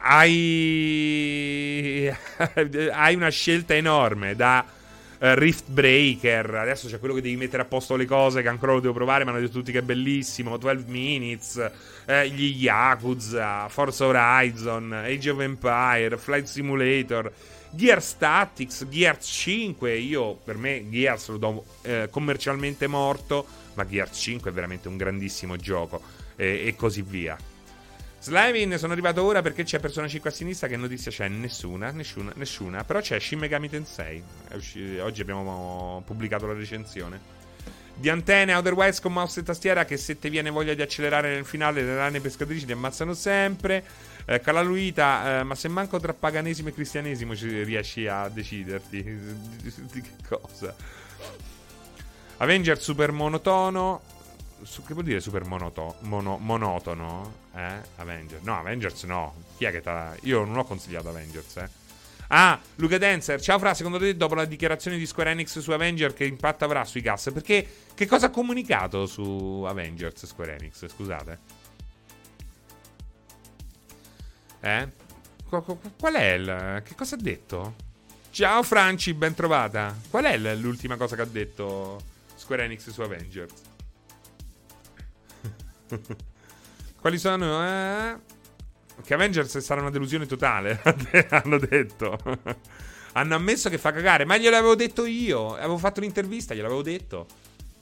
[0.03, 2.13] hai,
[2.93, 4.77] hai una scelta enorme da
[5.19, 6.55] Rift Breaker.
[6.55, 9.25] Adesso c'è quello che devi mettere a posto le cose che ancora lo devo provare,
[9.25, 10.57] ma hanno detto tutti che è bellissimo.
[10.57, 11.71] 12 Minutes,
[12.07, 17.33] eh, gli Yakuza, Forza Horizon, Age of Empire, Flight Simulator.
[17.71, 24.19] Gears Tactics, Gears 5, io per me Gears lo do eh, commercialmente morto, ma Gears
[24.19, 26.01] 5 è veramente un grandissimo gioco
[26.37, 27.37] e, e così via.
[28.21, 30.69] Slavin, sono arrivato ora perché c'è Persona 5 a sinistra.
[30.69, 31.29] Che notizia c'è?
[31.29, 32.85] Nessuna, nessuna, nessuna.
[32.85, 34.23] Però c'è Shin Megami Tensei.
[35.01, 37.37] Oggi abbiamo pubblicato la recensione.
[37.95, 41.45] Di antenne Otherwise con mouse e tastiera che se ti viene voglia di accelerare nel
[41.45, 43.85] finale le rane pescatrici ti ammazzano sempre.
[44.25, 49.03] Eh, Calaluita, eh, ma se manco tra paganesimo e cristianesimo ci riesci a deciderti
[49.91, 50.75] di che cosa?
[52.37, 54.18] Avenger super monotono
[54.63, 57.47] su, che vuol dire super monoto, mono, monotono?
[57.55, 57.81] Eh?
[57.97, 58.43] Avengers?
[58.43, 59.35] No, Avengers no.
[59.57, 60.15] Chi è che t'ha.
[60.23, 61.87] Io non ho consigliato Avengers, eh.
[62.31, 66.15] Ah, Luca Dancer, ciao Fra, secondo te dopo la dichiarazione di Square Enix su Avengers
[66.15, 67.31] che impatto avrà sui gas?
[67.33, 70.87] Perché che cosa ha comunicato su Avengers Square Enix?
[70.87, 71.39] Scusate.
[74.61, 74.89] Eh?
[75.49, 76.83] Qual è il...
[76.85, 77.75] Che cosa ha detto?
[78.31, 79.97] Ciao Franci, ben trovata.
[80.11, 81.99] Qual è l'ultima cosa che ha detto
[82.35, 83.55] Square Enix su Avengers?
[87.01, 87.65] Quali sono?
[87.65, 88.17] Eh?
[89.05, 90.81] Che Avengers sarà una delusione totale.
[91.31, 92.19] hanno detto.
[93.13, 94.25] hanno ammesso che fa cagare.
[94.25, 95.55] Ma gliel'avevo detto io.
[95.55, 97.27] Avevo fatto l'intervista, gliel'avevo detto.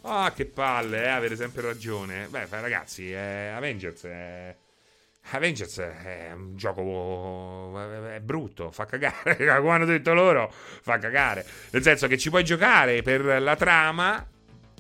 [0.03, 2.29] Ah, oh, che palle, eh, avere sempre ragione.
[2.29, 4.57] Beh, ragazzi, eh, Avengers è.
[5.31, 7.77] Avengers è un gioco
[8.13, 11.45] è brutto, fa cagare, come hanno detto loro, fa cagare.
[11.71, 14.25] Nel senso che ci puoi giocare per la trama,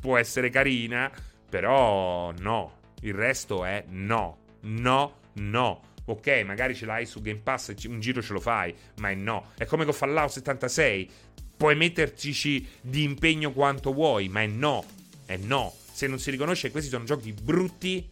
[0.00, 1.10] può essere carina,
[1.48, 2.75] però no,
[3.09, 5.83] il resto è no, no, no.
[6.07, 9.51] Ok, magari ce l'hai su Game Pass, un giro ce lo fai, ma è no.
[9.57, 11.11] È come con Fallout 76.
[11.57, 14.85] Puoi metterci di impegno quanto vuoi, ma è no.
[15.25, 15.73] È no.
[15.92, 18.09] Se non si riconosce che questi sono giochi brutti,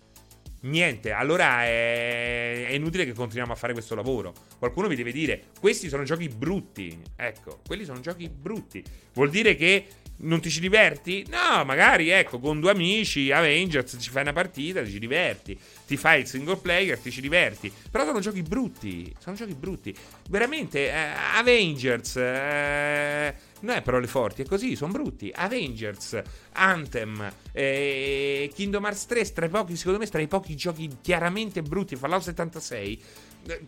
[0.63, 1.13] niente.
[1.13, 4.33] Allora è, è inutile che continuiamo a fare questo lavoro.
[4.59, 7.01] Qualcuno vi deve dire: questi sono giochi brutti.
[7.15, 8.83] Ecco, quelli sono giochi brutti.
[9.13, 11.27] Vuol dire che non ti ci diverti?
[11.29, 15.59] No, magari ecco, con due amici, Avengers, ci fai una partita, ti ci diverti.
[15.87, 17.73] Ti fai il single player, ti ci diverti.
[17.91, 19.13] Però sono giochi brutti.
[19.19, 19.95] Sono giochi brutti.
[20.29, 22.17] Veramente, eh, Avengers.
[22.17, 25.33] Eh, non è parole forti, è così, sono brutti.
[25.35, 26.21] Avengers,
[26.53, 31.63] Anthem, eh, Kingdom Hearts 3, tra i pochi, secondo me, tra i pochi giochi chiaramente
[31.63, 31.97] brutti.
[31.97, 33.03] Fallout 76.
[33.47, 33.65] Eh,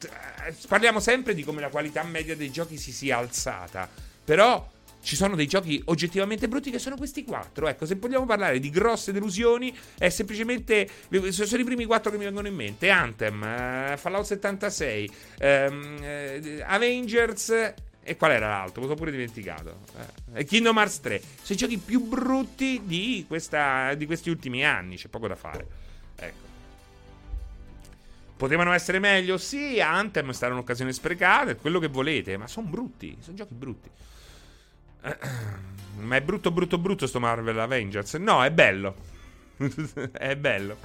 [0.69, 3.89] parliamo sempre di come la qualità media dei giochi si sia alzata.
[4.25, 4.75] Però
[5.07, 7.69] ci sono dei giochi oggettivamente brutti che sono questi quattro.
[7.69, 10.89] Ecco, se vogliamo parlare di grosse delusioni, è semplicemente.
[11.31, 15.11] Sono i primi quattro che mi vengono in mente: Anthem, uh, Fallout 76,
[15.43, 17.75] um, uh, Avengers.
[18.03, 18.85] E qual era l'altro?
[18.85, 19.79] Lo pure dimenticato.
[20.35, 21.21] Eh, Kingdom Hearts 3.
[21.21, 24.97] Sono i giochi più brutti di, questa, di questi ultimi anni.
[24.97, 25.67] C'è poco da fare.
[26.17, 26.47] Ecco.
[28.37, 29.39] Potevano essere meglio?
[29.39, 33.55] Sì, Anthem è stata un'occasione sprecata, è quello che volete, ma sono brutti, sono giochi
[33.55, 33.91] brutti.
[35.99, 38.15] Ma è brutto, brutto, brutto sto Marvel Avengers.
[38.15, 38.95] No, è bello.
[40.13, 40.77] è bello.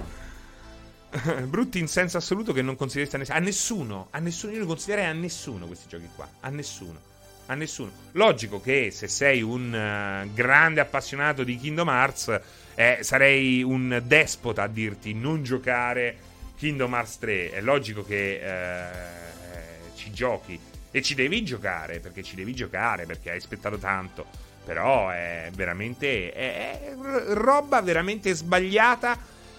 [1.44, 3.36] Brutti in senso assoluto che non considerate a nessuno.
[3.36, 4.08] A nessuno.
[4.10, 4.52] A nessuno.
[4.52, 6.28] Io non consiglierei a nessuno questi giochi qua.
[6.40, 7.10] A nessuno.
[7.46, 7.90] A nessuno.
[8.12, 12.40] Logico che se sei un uh, grande appassionato di Kingdom Hearts,
[12.74, 16.16] eh, sarei un despota a dirti non giocare
[16.56, 17.50] Kingdom Hearts 3.
[17.50, 20.58] È logico che uh, ci giochi
[20.92, 24.26] e ci devi giocare, perché ci devi giocare, perché hai aspettato tanto.
[24.64, 26.32] Però è veramente.
[26.32, 26.94] È,
[27.30, 29.18] roba veramente sbagliata.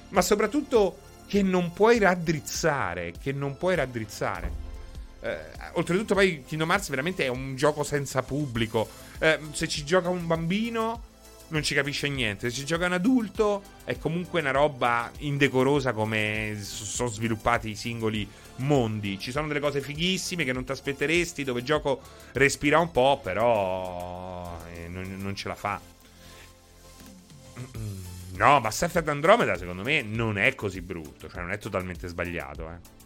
[0.10, 3.14] Ma soprattutto che non puoi raddrizzare.
[3.22, 4.52] Che non puoi raddrizzare.
[5.22, 5.38] Eh,
[5.74, 8.88] oltretutto, poi Kingdom Hearts veramente è un gioco senza pubblico.
[9.20, 11.12] Eh, se ci gioca un bambino
[11.50, 12.50] non ci capisce niente.
[12.50, 18.28] Se ci gioca un adulto è comunque una roba indecorosa come sono sviluppati i singoli
[18.58, 19.20] mondi.
[19.20, 22.02] Ci sono delle cose fighissime che non ti aspetteresti, dove il gioco
[22.34, 25.80] respira un po', però eh, non, non, ce la fa.
[28.36, 32.68] No, Mass Effect Andromeda secondo me non è così brutto, cioè non è totalmente sbagliato,
[32.68, 33.03] eh.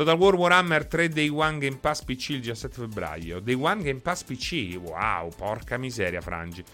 [0.00, 3.38] Total War Warhammer 3 Day One Game Pass PC il 17 febbraio.
[3.38, 4.78] Day One Game Pass PC.
[4.80, 6.64] Wow, porca miseria, Frangi.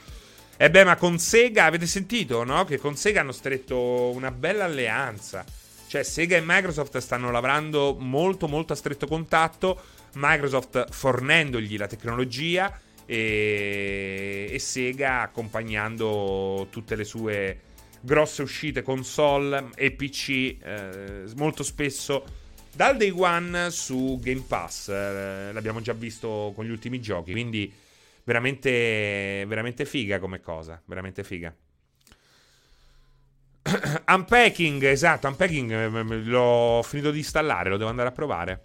[0.57, 2.65] E eh beh, ma con Sega avete sentito, no?
[2.65, 5.45] Che con Sega hanno stretto una bella alleanza.
[5.89, 9.77] Cioè, Sega e Microsoft stanno lavorando molto, molto a stretto contatto.
[10.15, 17.61] Microsoft fornendogli la tecnologia e, e Sega accompagnando tutte le sue
[18.03, 22.45] grosse uscite console e PC eh, molto spesso
[22.77, 24.89] dal day one su Game Pass.
[24.89, 27.73] Eh, l'abbiamo già visto con gli ultimi giochi, quindi
[28.23, 31.53] veramente, veramente figa come cosa, veramente figa.
[34.07, 35.89] unpacking, esatto, Unpacking eh,
[36.23, 38.61] l'ho finito di installare, lo devo andare a provare.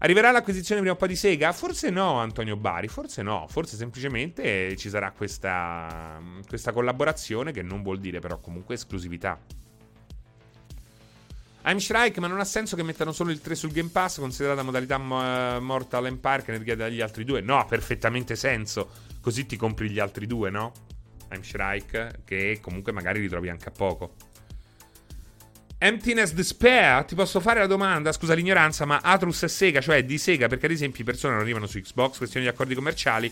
[0.00, 1.52] Arriverà l'acquisizione prima o poi di Sega?
[1.52, 7.82] Forse no, Antonio Bari, forse no, forse semplicemente ci sarà questa, questa collaborazione che non
[7.82, 9.40] vuol dire però comunque esclusività.
[11.68, 14.62] I'm Strike, ma non ha senso che mettano solo il 3 sul Game Pass, considerata
[14.62, 17.42] modalità uh, Mortal Empire che ne richiede dagli altri due.
[17.42, 18.88] No, ha perfettamente senso.
[19.20, 20.72] Così ti compri gli altri due, no?
[21.30, 24.14] I'm Strike, che comunque magari ritrovi anche a poco.
[25.76, 30.16] Emptiness Despair, ti posso fare la domanda, scusa l'ignoranza, ma Atrus è Sega, cioè di
[30.16, 33.30] Sega, perché ad esempio persone non arrivano su Xbox, questioni di accordi commerciali.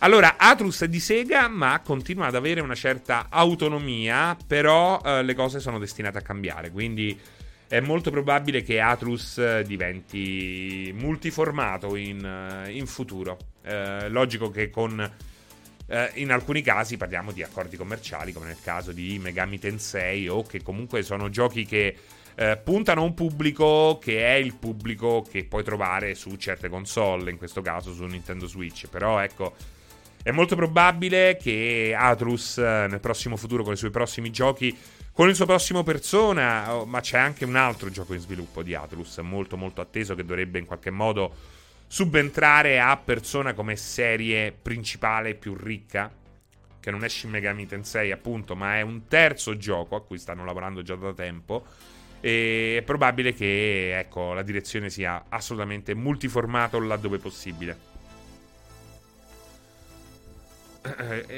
[0.00, 5.34] Allora, Atrus è di Sega, ma continua ad avere una certa autonomia, però eh, le
[5.34, 7.18] cose sono destinate a cambiare, quindi
[7.68, 13.36] è molto probabile che Atrus eh, diventi multiformato in, eh, in futuro.
[13.62, 14.98] Eh, logico che con
[15.86, 20.42] eh, in alcuni casi parliamo di accordi commerciali, come nel caso di Megami Tensei, o
[20.42, 21.94] che comunque sono giochi che
[22.34, 27.30] eh, puntano a un pubblico che è il pubblico che puoi trovare su certe console,
[27.30, 28.88] in questo caso su Nintendo Switch.
[28.88, 29.54] Però ecco,
[30.22, 34.76] è molto probabile che Atrus eh, nel prossimo futuro, con i suoi prossimi giochi,
[35.18, 38.76] con il suo prossimo persona, oh, ma c'è anche un altro gioco in sviluppo di
[38.76, 41.34] Atrus, molto molto atteso, che dovrebbe in qualche modo
[41.88, 46.08] subentrare a Persona come serie principale più ricca,
[46.78, 50.44] che non è Shin Megami Tensei appunto, ma è un terzo gioco a cui stanno
[50.44, 51.66] lavorando già da tempo.
[52.20, 57.87] E è probabile che ecco, la direzione sia assolutamente multiformato laddove possibile.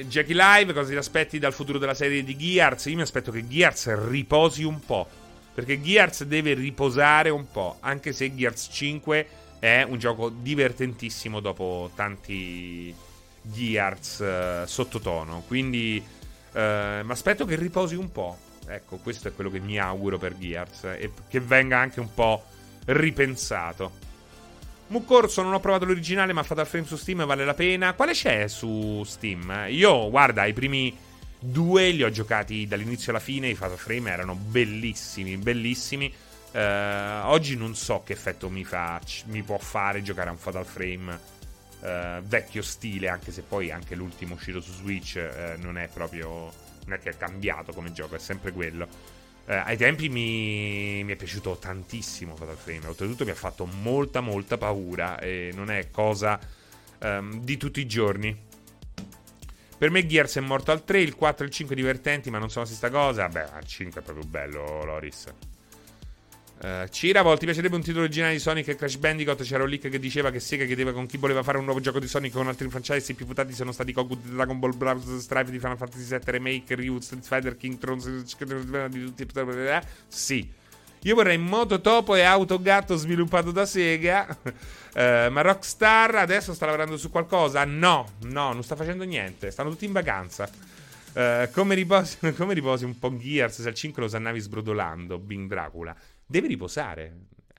[0.06, 2.86] Jackie Live, cosa ti aspetti dal futuro della serie di Gears?
[2.86, 5.08] Io mi aspetto che Gears riposi un po'.
[5.52, 7.76] Perché Gears deve riposare un po'.
[7.80, 9.26] Anche se Gears 5
[9.58, 12.94] è un gioco divertentissimo dopo tanti
[13.42, 15.42] Gears uh, sottotono.
[15.46, 16.02] Quindi
[16.52, 18.38] uh, mi aspetto che riposi un po'.
[18.66, 20.84] Ecco, questo è quello che mi auguro per Gears.
[20.84, 22.44] E che venga anche un po'
[22.86, 23.99] ripensato.
[24.90, 27.94] Mucorso, non ho provato l'originale, ma Fatal Frame su Steam vale la pena.
[27.94, 29.66] Quale c'è su Steam?
[29.68, 30.96] Io, guarda, i primi
[31.38, 33.48] due li ho giocati dall'inizio alla fine.
[33.48, 36.12] I Fatal Frame erano bellissimi, bellissimi.
[36.52, 40.66] Uh, oggi non so che effetto mi, fa, mi può fare giocare a un Fatal
[40.66, 41.20] Frame
[41.78, 46.52] uh, vecchio stile, anche se poi anche l'ultimo uscito su Switch uh, non è proprio.
[46.86, 48.88] Non è che è cambiato come gioco, è sempre quello.
[49.54, 52.86] Ai tempi mi, mi, è piaciuto tantissimo Fatal Frame.
[52.86, 55.18] Oltretutto mi ha fatto molta, molta paura.
[55.18, 56.38] E non è cosa
[57.02, 58.48] um, di tutti i giorni.
[59.76, 62.50] Per me Gears è morto al 3, il 4 e il 5 divertenti, ma non
[62.50, 63.28] sono la stessa cosa.
[63.28, 65.32] Beh, il 5 è proprio bello, Loris.
[66.62, 69.42] Uh, Cira, volte piacerebbe un titolo originale di Sonic e Crash Bandicoot.
[69.42, 71.98] C'era un leak che diceva che Sega chiedeva con chi voleva fare un nuovo gioco
[71.98, 73.12] di Sonic con altri franchise.
[73.12, 75.16] I più votati sono stati Goku, Dragon Ball Bros.
[75.20, 78.06] Strife di Final Fantasy VII Remake, Ryu, Street Fighter, King Thrones
[78.90, 79.26] di tutti.
[80.06, 80.52] Sì.
[81.04, 84.26] Io vorrei Moto Topo e Autogatto sviluppato da Sega.
[84.94, 87.64] Uh, ma Rockstar adesso sta lavorando su qualcosa?
[87.64, 89.50] No, no, non sta facendo niente.
[89.50, 90.46] Stanno tutti in vacanza.
[91.14, 95.48] Uh, come, riposi, come riposi un po' Gears se al 5 lo sannavi sbrodolando, Bing
[95.48, 95.96] Dracula?
[96.30, 97.12] Deve riposare.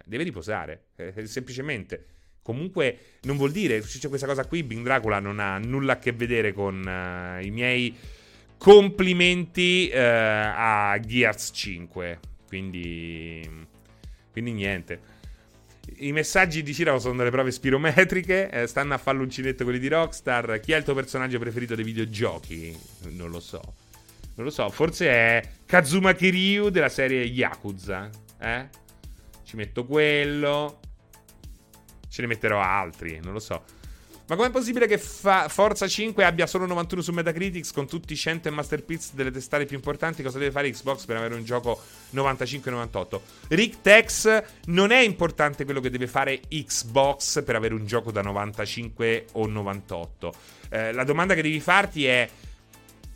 [0.05, 0.85] Deve riposare.
[0.95, 2.05] Eh, semplicemente.
[2.41, 3.81] Comunque, non vuol dire.
[3.81, 4.63] C'è questa cosa qui.
[4.63, 7.93] Bing Dracula non ha nulla a che vedere con uh, i miei
[8.57, 12.19] complimenti uh, a Gears 5.
[12.47, 13.67] Quindi.
[14.31, 15.09] Quindi niente.
[15.97, 18.49] I messaggi di Ciro sono delle prove spirometriche.
[18.49, 20.61] Eh, stanno a fare l'uncinetto quelli di Rockstar.
[20.61, 22.75] Chi è il tuo personaggio preferito dei videogiochi?
[23.09, 23.61] Non lo so.
[24.35, 24.69] Non lo so.
[24.69, 28.09] Forse è Kazuma Kiryu della serie Yakuza.
[28.41, 28.67] Eh?
[29.43, 30.79] Ci metto quello.
[32.09, 33.63] Ce ne metterò altri, non lo so.
[34.31, 38.15] Ma com'è possibile che fa- Forza 5 abbia solo 91 su Metacritics con tutti i
[38.15, 40.23] 100 e Masterpiece delle testate più importanti?
[40.23, 41.81] Cosa deve fare Xbox per avere un gioco
[42.15, 43.19] 95-98?
[43.49, 48.21] Rick Tex non è importante quello che deve fare Xbox per avere un gioco da
[48.21, 50.33] 95 o 98.
[50.69, 52.29] Eh, la domanda che devi farti è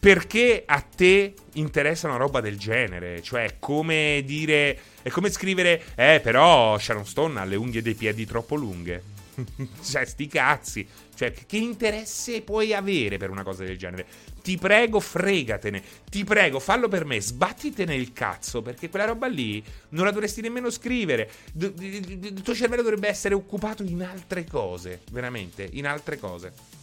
[0.06, 3.24] perché a te interessa una roba del genere?
[3.24, 4.78] Cioè, come dire.
[5.02, 5.82] È come scrivere.
[5.96, 9.02] Eh, però Sharon Stone ha le unghie dei piedi troppo lunghe.
[9.84, 10.88] cioè, sti cazzi.
[11.16, 14.06] Cioè, che interesse puoi avere per una cosa del genere?
[14.44, 15.82] Ti prego, fregatene.
[16.08, 17.20] Ti prego, fallo per me.
[17.20, 18.62] Sbattitene il cazzo.
[18.62, 21.28] Perché quella roba lì non la dovresti nemmeno scrivere.
[21.56, 25.02] il tuo cervello dovrebbe essere occupato in altre cose.
[25.10, 26.75] Veramente, in altre cose.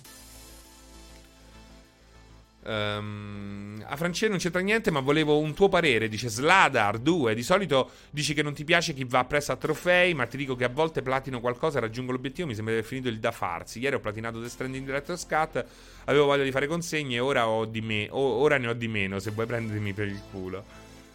[2.64, 6.08] Um, a Francesco non c'entra niente, ma volevo un tuo parere.
[6.08, 7.34] Dice Sladar 2.
[7.34, 10.54] Di solito dici che non ti piace chi va appresso a trofei, ma ti dico
[10.54, 12.48] che a volte platino qualcosa e raggiungo l'obiettivo.
[12.48, 13.80] Mi sembra di aver finito il da farsi.
[13.80, 15.64] Ieri ho platinato The Stranding Director's Cut.
[16.04, 19.18] Avevo voglia di fare consegne ora, ho di me- ora ne ho di meno.
[19.18, 20.64] Se vuoi prendermi per il culo.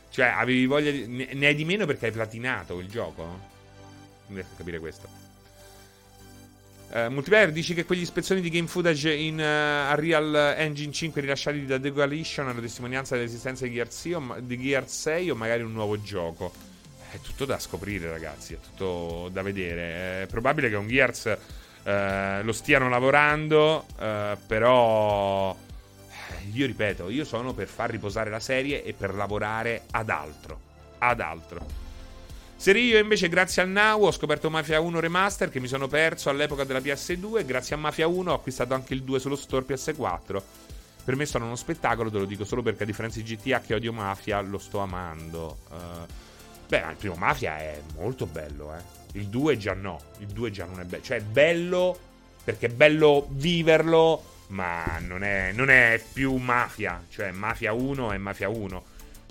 [0.10, 1.06] Cioè, avevi voglia di.
[1.08, 3.24] Ne hai di meno perché hai platinato il gioco?
[3.24, 5.27] Non riesco a capire questo.
[6.90, 11.66] Uh, multiplayer dici che quegli spezzoni di game footage in uh, Unreal Engine 5 rilasciati
[11.66, 15.64] da The Coalition hanno testimonianza dell'esistenza di Gear, 6 o, di Gear 6 o magari
[15.64, 16.54] un nuovo gioco.
[17.12, 18.54] È tutto da scoprire, ragazzi.
[18.54, 20.24] È tutto da vedere.
[20.24, 21.38] È probabile che un Gears
[21.84, 23.86] uh, lo stiano lavorando,
[24.48, 25.56] però.
[26.54, 30.60] Io ripeto, io sono per far riposare la serie e per lavorare ad altro.
[31.00, 31.87] Ad altro.
[32.60, 36.32] Serie io invece grazie al Now ho scoperto Mafia 1 Remaster che mi sono perso
[36.32, 40.42] all'epoca della PS2 grazie a Mafia 1 ho acquistato anche il 2 sullo store PS4.
[41.06, 43.76] Per me sono uno spettacolo, te lo dico solo perché a differenza di GTA che
[43.76, 45.60] odio Mafia lo sto amando.
[45.70, 46.12] Uh,
[46.68, 48.82] beh, il primo Mafia è molto bello, eh.
[49.14, 51.04] Il 2 già no, il 2 già non è bello.
[51.04, 51.98] Cioè è bello
[52.44, 57.06] perché è bello viverlo, ma non è, non è più Mafia.
[57.08, 58.84] Cioè Mafia 1 è Mafia 1.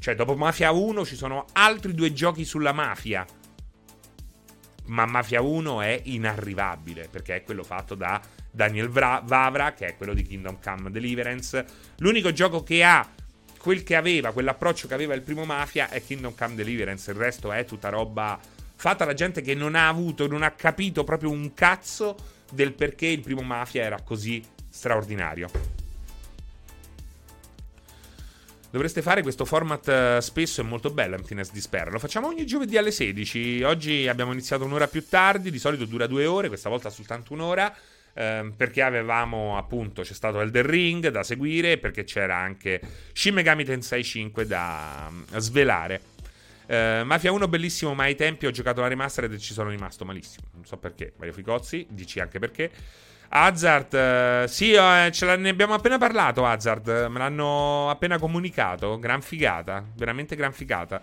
[0.07, 3.27] Cioè, dopo Mafia 1 ci sono altri due giochi sulla mafia.
[4.85, 9.97] Ma Mafia 1 è inarrivabile perché è quello fatto da Daniel Vra- Vavra, che è
[9.97, 11.64] quello di Kingdom Come Deliverance.
[11.97, 13.05] L'unico gioco che ha
[13.59, 17.11] quel che aveva, quell'approccio che aveva il primo Mafia è Kingdom Come Deliverance.
[17.11, 18.38] Il resto è tutta roba
[18.77, 22.16] fatta da gente che non ha avuto, non ha capito proprio un cazzo
[22.53, 24.40] del perché il primo Mafia era così
[24.71, 25.76] straordinario.
[28.77, 31.91] Dovreste fare questo format uh, spesso, è molto bello Emptiness Despair.
[31.91, 33.62] Lo facciamo ogni giovedì alle 16.
[33.62, 37.75] Oggi abbiamo iniziato un'ora più tardi, di solito dura due ore, questa volta soltanto un'ora.
[38.12, 42.81] Uh, perché avevamo appunto c'è stato Elder Ring da seguire perché c'era anche
[43.12, 46.03] Shin Megami Tensei 5 da uh, svelare.
[46.67, 50.05] Uh, Mafia 1 bellissimo, ma ai tempi ho giocato la remastered e ci sono rimasto
[50.05, 50.49] malissimo.
[50.53, 52.71] Non so perché, Mario Ficozzi, dici anche perché.
[53.29, 56.47] Hazard, eh, sì, eh, ce ne abbiamo appena parlato.
[56.47, 58.99] Hazard, me l'hanno appena comunicato.
[58.99, 61.01] Gran figata, veramente gran figata.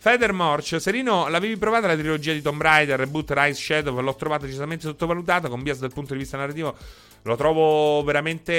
[0.00, 4.00] Federmorch, Serino, l'avevi provata la trilogia di Tomb Raider, Reboot, Rise, Shadow?
[4.00, 6.76] L'ho trovata decisamente sottovalutata, con bias dal punto di vista narrativo.
[7.22, 8.56] Lo trovo veramente.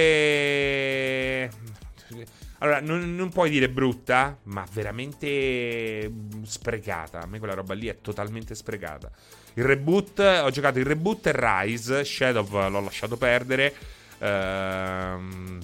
[2.59, 6.11] Allora, non, non, puoi dire brutta, ma veramente
[6.43, 7.21] sprecata.
[7.21, 9.09] A me quella roba lì è totalmente sprecata.
[9.53, 13.73] Il reboot, ho giocato il reboot e Rise, Shadow l'ho lasciato perdere.
[14.19, 14.25] Uh,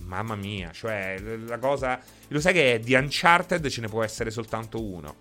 [0.04, 2.00] mamma mia, cioè la cosa.
[2.30, 5.16] Lo sai che di Uncharted ce ne può essere soltanto uno.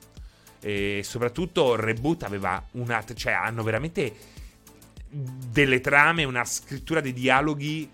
[0.61, 3.05] E soprattutto reboot aveva una.
[3.15, 4.15] cioè hanno veramente
[5.09, 7.91] delle trame, una scrittura dei dialoghi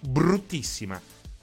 [0.00, 1.00] bruttissima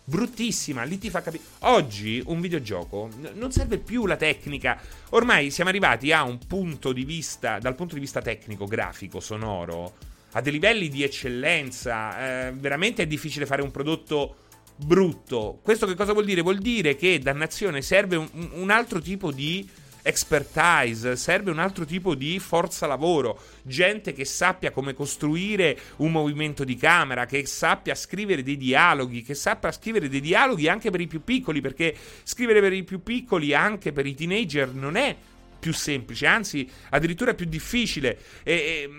[0.09, 0.83] bruttissima.
[0.83, 1.43] Lì ti fa capire.
[1.59, 4.81] Oggi un videogioco non serve più la tecnica.
[5.09, 9.95] Ormai siamo arrivati a un punto di vista, dal punto di vista tecnico, grafico, sonoro,
[10.31, 12.47] a dei livelli di eccellenza.
[12.47, 14.35] Eh, veramente è difficile fare un prodotto
[14.75, 15.59] brutto.
[15.61, 16.41] Questo che cosa vuol dire?
[16.41, 19.67] Vuol dire che, dannazione, serve un, un altro tipo di
[20.01, 26.63] expertise, serve un altro tipo di forza lavoro, gente che sappia come costruire un movimento
[26.63, 31.07] di camera, che sappia scrivere dei dialoghi, che sappia scrivere dei dialoghi anche per i
[31.07, 35.15] più piccoli, perché scrivere per i più piccoli anche per i teenager non è
[35.59, 38.17] più semplice, anzi addirittura più difficile.
[38.43, 38.89] E, e,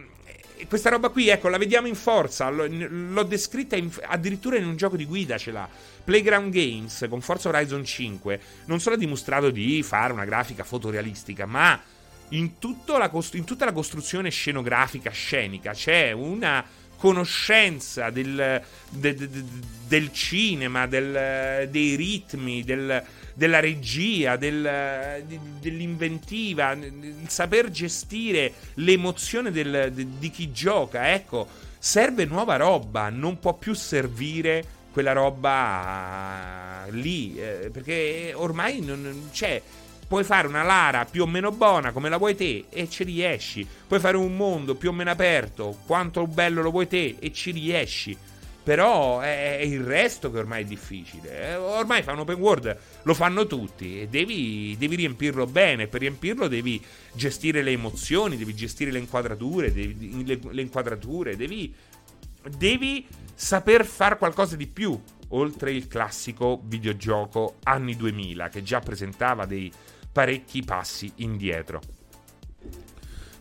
[0.69, 2.49] questa roba qui, ecco, la vediamo in forza.
[2.49, 5.69] L'ho descritta in, addirittura in un gioco di guida ce l'ha.
[6.03, 11.47] Playground Games con Forza Horizon 5 non solo ha dimostrato di fare una grafica fotorealistica,
[11.47, 11.81] ma
[12.31, 16.65] in, la, in tutta la costruzione scenografica, scenica, c'è una
[17.01, 19.45] conoscenza del, de, de, de,
[19.89, 25.25] del cinema, del, dei ritmi, del, della regia, del,
[25.59, 31.15] dell'inventiva, il saper gestire l'emozione di chi gioca.
[31.15, 39.31] Ecco, serve nuova roba, non può più servire quella roba lì, eh, perché ormai non
[39.33, 39.63] c'è
[40.11, 43.65] puoi fare una Lara più o meno buona come la vuoi te e ci riesci.
[43.87, 47.53] Puoi fare un mondo più o meno aperto, quanto bello lo vuoi te e ci
[47.53, 48.17] riesci.
[48.61, 51.51] Però è il resto che ormai è difficile.
[51.51, 55.87] Eh, ormai fa un open world, lo fanno tutti e devi, devi, riempirlo bene.
[55.87, 61.73] Per riempirlo devi gestire le emozioni, devi gestire le inquadrature, devi, le, le inquadrature, devi,
[62.59, 65.01] devi saper fare qualcosa di più.
[65.33, 69.71] Oltre il classico videogioco anni 2000 che già presentava dei
[70.13, 71.81] parecchi passi indietro.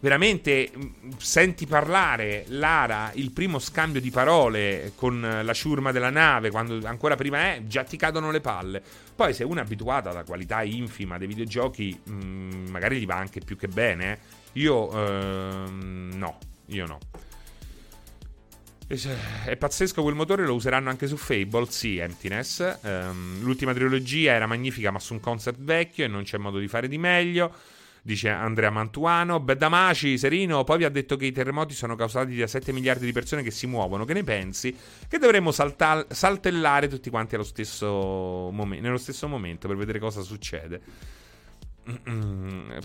[0.01, 6.51] veramente mm, senti parlare Lara il primo scambio di parole con la ciurma della nave,
[6.51, 8.81] quando ancora prima è, già ti cadono le palle.
[9.15, 13.15] Poi se uno è abituato alla qualità infima dei videogiochi, mh, mm, magari gli va
[13.15, 14.11] anche più che bene.
[14.11, 14.17] Eh.
[14.53, 16.99] Io ehm, no, io no.
[18.91, 22.79] È pazzesco quel motore, lo useranno anche su Fable, sì, Emptiness.
[22.81, 26.67] Um, l'ultima trilogia era magnifica, ma su un concept vecchio e non c'è modo di
[26.67, 27.53] fare di meglio.
[28.01, 29.39] Dice Andrea Mantuano.
[29.39, 33.11] Bedamaci, Serino, poi vi ha detto che i terremoti sono causati da 7 miliardi di
[33.11, 34.05] persone che si muovono.
[34.05, 34.75] Che ne pensi?
[35.07, 40.81] Che dovremmo salta- saltellare tutti quanti stesso mom- nello stesso momento per vedere cosa succede.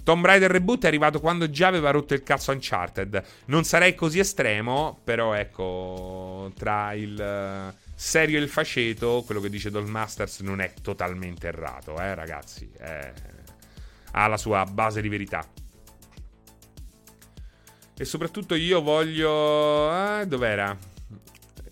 [0.03, 3.23] Tomb Raider Reboot è arrivato quando già aveva rotto il cazzo Uncharted.
[3.47, 9.51] Non sarei così estremo, però ecco, tra il uh, serio e il faceto, quello che
[9.51, 12.71] dice Doll Masters non è totalmente errato, eh ragazzi.
[12.77, 13.13] È...
[14.13, 15.47] Ha la sua base di verità.
[17.97, 20.21] E soprattutto io voglio...
[20.21, 20.77] Eh, dov'era?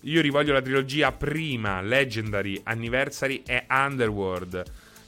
[0.01, 4.63] Io rivoglio la trilogia prima, Legendary, Anniversary e Underworld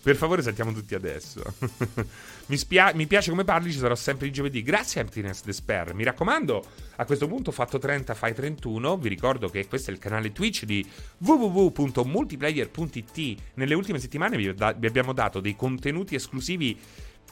[0.06, 1.42] per favore, sentiamo tutti adesso.
[2.46, 4.62] mi, spia- mi, piace come parli, ci sarò sempre di giovedì.
[4.62, 5.96] Grazie, Emptiness Despair.
[5.96, 6.64] Mi raccomando,
[6.98, 8.98] a questo punto fatto 30, fai 31.
[8.98, 10.88] Vi ricordo che questo è il canale Twitch di
[11.18, 13.42] www.multiplayer.it.
[13.56, 16.80] Nelle ultime settimane vi, da- vi abbiamo dato dei contenuti esclusivi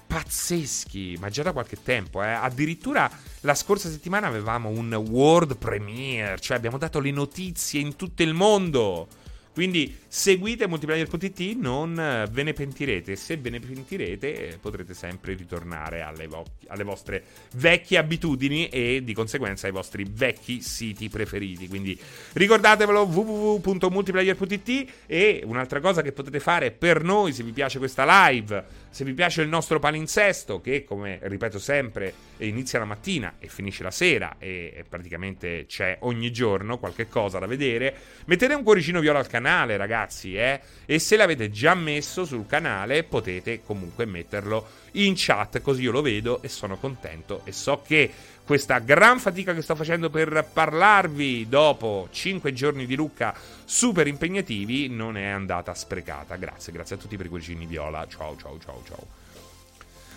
[0.08, 2.24] pazzeschi, ma già da qualche tempo.
[2.24, 2.28] Eh.
[2.28, 3.08] Addirittura
[3.42, 8.34] la scorsa settimana avevamo un world premiere, cioè abbiamo dato le notizie in tutto il
[8.34, 9.22] mondo.
[9.54, 13.16] Quindi seguite multiplayer.it, non eh, ve ne pentirete.
[13.16, 17.24] Se ve ne pentirete, eh, potrete sempre ritornare alle, vo- alle, vostre
[17.56, 21.68] vecchie abitudini e di conseguenza ai vostri vecchi siti preferiti.
[21.68, 21.98] Quindi
[22.34, 28.66] ricordatevelo www.multiplayer.it e un'altra cosa che potete fare per noi se vi piace questa live,
[28.94, 33.82] se vi piace il nostro palinsesto, che come ripeto sempre inizia la mattina e finisce
[33.82, 39.18] la sera e praticamente c'è ogni giorno qualche cosa da vedere, mettete un cuoricino viola
[39.18, 40.62] al canale ragazzi, eh?
[40.86, 46.02] E se l'avete già messo sul canale, potete comunque metterlo in chat, così io lo
[46.02, 48.12] vedo e sono contento e so che
[48.46, 53.34] questa gran fatica che sto facendo per parlarvi dopo 5 giorni di Lucca
[53.64, 56.36] super impegnativi non è andata sprecata.
[56.36, 58.06] Grazie, grazie a tutti per i cuoricini viola.
[58.08, 59.22] Ciao, ciao, ciao, ciao.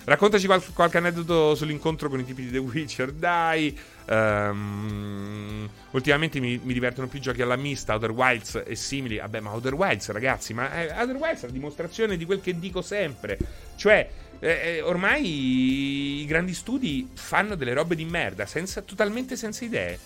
[0.07, 3.77] Raccontaci qual- qualche aneddoto sull'incontro con i tipi di The Witcher, dai.
[4.07, 9.17] Um, ultimamente mi, mi, divertono più giochi alla mista, Outer Wilds e simili.
[9.17, 12.57] Vabbè, ma Outer Wilds, ragazzi, ma eh, Outer Wilds è la dimostrazione di quel che
[12.57, 13.37] dico sempre.
[13.75, 14.09] Cioè,
[14.41, 19.99] eh, eh, ormai i grandi studi fanno delle robe di merda, senza, totalmente senza idee.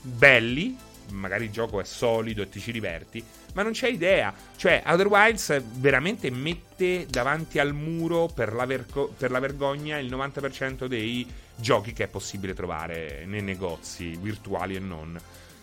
[0.00, 0.76] Belli,
[1.10, 3.22] magari il gioco è solido e ti ci diverti,
[3.54, 4.32] ma non c'è idea.
[4.56, 10.10] Cioè, Outer Wilds veramente mette davanti al muro per la, vergo- per la vergogna il
[10.14, 15.18] 90% dei giochi che è possibile trovare nei negozi virtuali e non.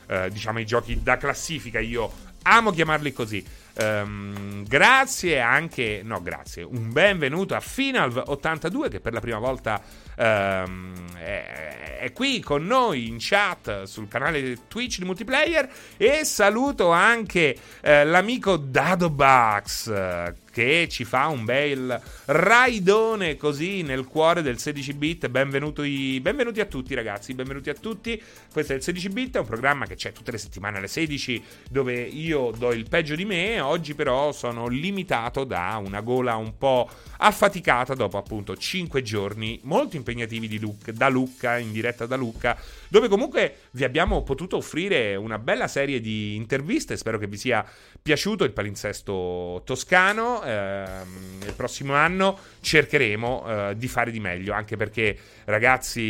[0.05, 2.11] Uh, diciamo i giochi da classifica, io
[2.43, 3.45] amo chiamarli così.
[3.75, 9.81] Um, grazie anche, no, grazie, un benvenuto a Final82 che per la prima volta
[10.17, 16.91] um, è, è, qui con noi in chat sul canale Twitch di multiplayer e saluto
[16.91, 24.59] anche uh, l'amico Dado Bucks che ci fa un bel raidone così nel cuore del
[24.59, 25.27] 16 bit.
[25.27, 28.21] Benvenuti, benvenuti a tutti ragazzi, benvenuti a tutti.
[28.51, 31.43] Questo è il 16 bit, è un programma che c'è tutte le settimane alle 16
[31.71, 33.59] dove io do il peggio di me.
[33.61, 36.87] Oggi però sono limitato da una gola un po'
[37.17, 42.57] affaticata dopo appunto 5 giorni molto impegnativi Luc- da Lucca, in diretta da Lucca,
[42.89, 46.97] dove comunque vi abbiamo potuto offrire una bella serie di interviste.
[46.97, 47.65] Spero che vi sia
[48.01, 50.43] piaciuto il palinsesto toscano.
[50.43, 56.01] Ehm, il prossimo anno cercheremo eh, di fare di meglio, anche perché ragazzi...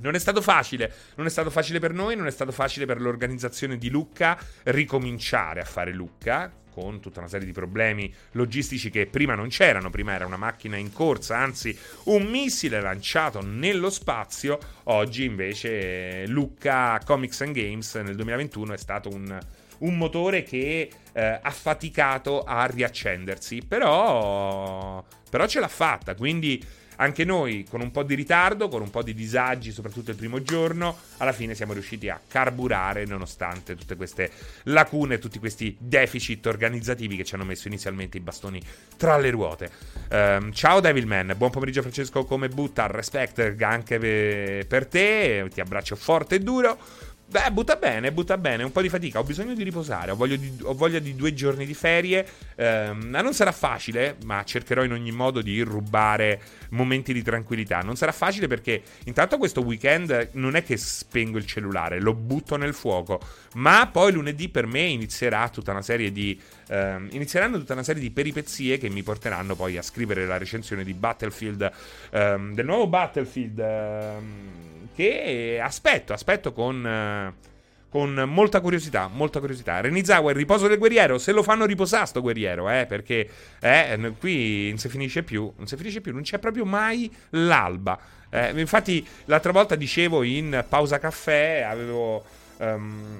[0.00, 3.00] Non è stato facile, non è stato facile per noi, non è stato facile per
[3.00, 9.06] l'organizzazione di Lucca ricominciare a fare Lucca con tutta una serie di problemi logistici che
[9.06, 14.58] prima non c'erano, prima era una macchina in corsa, anzi un missile lanciato nello spazio,
[14.84, 19.38] oggi invece Lucca Comics and Games nel 2021 è stato un,
[19.78, 26.62] un motore che eh, ha faticato a riaccendersi, però, però ce l'ha fatta, quindi
[27.00, 30.42] anche noi, con un po' di ritardo, con un po' di disagi, soprattutto il primo
[30.42, 34.30] giorno, alla fine siamo riusciti a carburare nonostante tutte queste
[34.64, 38.60] lacune, tutti questi deficit organizzativi che ci hanno messo inizialmente i bastoni
[38.96, 39.70] tra le ruote.
[40.10, 43.98] Um, ciao Devilman, buon pomeriggio Francesco come butta, respect anche
[44.66, 46.78] per te, ti abbraccio forte e duro.
[47.30, 50.36] Beh, butta bene, butta bene, un po' di fatica, ho bisogno di riposare, ho voglia
[50.36, 54.92] di, ho voglia di due giorni di ferie, ehm, non sarà facile, ma cercherò in
[54.92, 57.80] ogni modo di rubare momenti di tranquillità.
[57.80, 62.56] Non sarà facile perché intanto questo weekend non è che spengo il cellulare, lo butto
[62.56, 63.20] nel fuoco,
[63.56, 66.40] ma poi lunedì per me inizierà tutta una serie di...
[66.68, 70.84] Ehm, inizieranno tutta una serie di peripezie che mi porteranno poi a scrivere la recensione
[70.84, 71.70] di Battlefield,
[72.10, 77.32] ehm, del nuovo Battlefield ehm, che aspetto, aspetto con, eh,
[77.88, 79.80] con molta curiosità, molta curiosità.
[79.80, 83.28] Renizawa, il riposo del guerriero, se lo fanno riposare sto guerriero, eh, perché
[83.60, 87.98] eh, qui non si finisce più, non si finisce più, non c'è proprio mai l'alba.
[88.30, 92.24] Eh, infatti l'altra volta dicevo in pausa caffè, avevo,
[92.58, 93.18] um,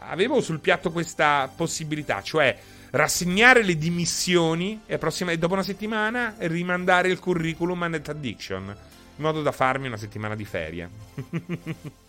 [0.00, 2.56] avevo sul piatto questa possibilità, cioè
[2.90, 8.76] rassegnare le dimissioni e, prossima, e dopo una settimana rimandare il curriculum a Net Addiction
[9.18, 10.88] in modo da farmi una settimana di ferie.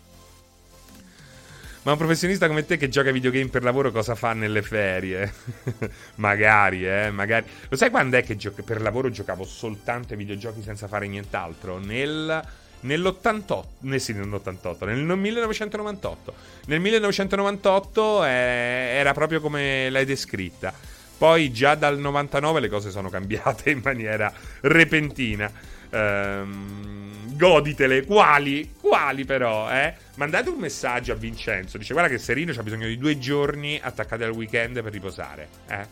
[1.82, 5.32] Ma un professionista come te che gioca ai videogame per lavoro cosa fa nelle ferie?
[6.16, 7.46] magari, eh, magari.
[7.68, 11.78] Lo sai quando è che gio- per lavoro giocavo soltanto ai videogiochi senza fare nient'altro?
[11.78, 12.44] Nel,
[12.80, 16.34] nell'88, eh, sì, nell'88, nel 1998.
[16.66, 20.72] Nel 1998 eh, era proprio come l'hai descritta.
[21.18, 25.52] Poi già dal 99 le cose sono cambiate in maniera repentina.
[25.90, 28.04] Ehm, goditele.
[28.04, 28.74] Quali?
[28.80, 29.94] Quali però, eh?
[30.14, 31.78] Mandate un messaggio a Vincenzo.
[31.78, 35.48] Dice, guarda che Serino ha bisogno di due giorni attaccati al weekend per riposare.
[35.68, 35.86] Eh?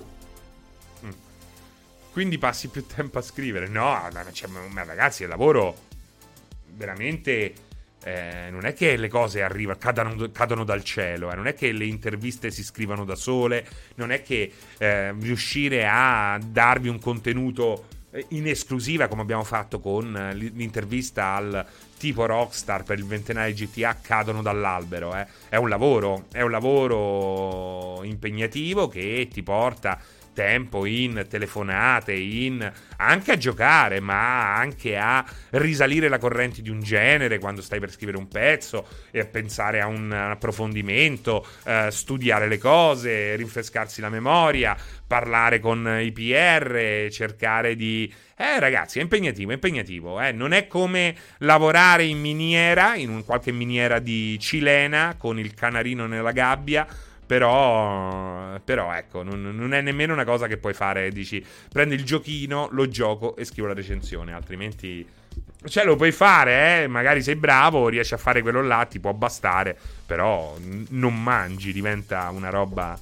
[1.04, 1.10] Mm.
[2.12, 3.68] Quindi passi più tempo a scrivere.
[3.68, 5.87] No, ma, ma ragazzi, il lavoro
[6.78, 7.66] veramente...
[8.04, 11.34] Eh, non è che le cose arrivano, cadano, cadono dal cielo, eh.
[11.34, 13.66] non è che le interviste si scrivano da sole,
[13.96, 19.80] non è che eh, riuscire a darvi un contenuto eh, in esclusiva come abbiamo fatto
[19.80, 21.66] con eh, l'intervista al
[21.98, 25.26] tipo rockstar per il ventenario GTA cadono dall'albero eh.
[25.50, 30.00] è un lavoro è un lavoro impegnativo che ti porta
[30.38, 36.80] tempo in telefonate, in anche a giocare, ma anche a risalire la corrente di un
[36.80, 42.46] genere quando stai per scrivere un pezzo e a pensare a un approfondimento, eh, studiare
[42.46, 49.50] le cose, rinfrescarsi la memoria, parlare con i PR, cercare di eh, ragazzi, è impegnativo,
[49.50, 50.20] è impegnativo.
[50.20, 50.30] Eh.
[50.30, 56.06] Non è come lavorare in miniera, in un, qualche miniera di cilena, con il canarino
[56.06, 56.86] nella gabbia,
[57.28, 61.10] però, però ecco, non, non, è nemmeno una cosa che puoi fare.
[61.10, 64.32] Dici, prendi il giochino, lo gioco e scrivo la recensione.
[64.32, 65.06] Altrimenti,
[65.66, 66.86] cioè, lo puoi fare, eh?
[66.86, 69.76] Magari sei bravo, riesci a fare quello là, ti può bastare.
[70.06, 72.98] Però n- non mangi, diventa una roba.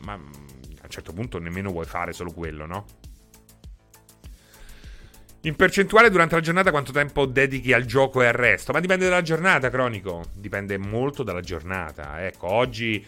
[0.00, 2.86] Ma a un certo punto nemmeno vuoi fare solo quello, no?
[5.42, 8.72] In percentuale durante la giornata quanto tempo dedichi al gioco e al resto?
[8.72, 10.24] Ma dipende dalla giornata, Cronico.
[10.32, 12.24] Dipende molto dalla giornata.
[12.24, 13.04] Ecco, oggi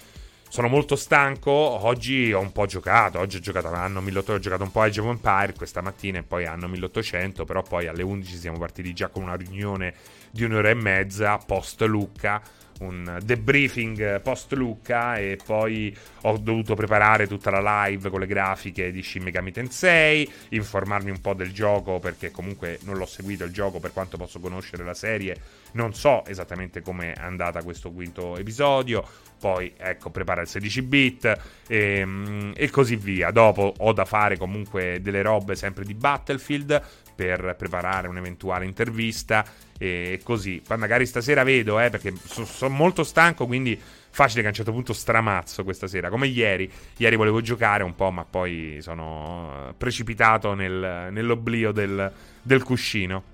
[0.52, 1.50] sono molto stanco.
[1.50, 3.18] Oggi ho un po' giocato.
[3.18, 5.80] Oggi ho giocato a anno 1800, ho giocato un po' a Age of Empire questa
[5.80, 7.46] mattina e poi anno 1800.
[7.46, 9.94] Però poi alle 11 siamo partiti già con una riunione
[10.30, 12.42] di un'ora e mezza post Lucca
[12.80, 18.90] un debriefing post Lucca e poi ho dovuto preparare tutta la live con le grafiche
[18.90, 23.52] di Shin Megami Tensei, informarmi un po' del gioco perché comunque non l'ho seguito il
[23.52, 25.36] gioco per quanto posso conoscere la serie,
[25.72, 29.04] non so esattamente come è andata questo quinto episodio,
[29.38, 33.30] poi ecco prepara il 16 bit e, e così via.
[33.30, 36.80] Dopo ho da fare comunque delle robe sempre di Battlefield
[37.14, 39.44] per preparare un'eventuale intervista
[39.78, 40.62] e così.
[40.66, 43.78] Poi magari stasera vedo, eh, perché sono so molto stanco, quindi
[44.10, 46.70] facile che a un certo punto stramazzo questa sera, come ieri.
[46.98, 52.12] Ieri volevo giocare un po', ma poi sono precipitato nel, nell'oblio del,
[52.42, 53.31] del cuscino.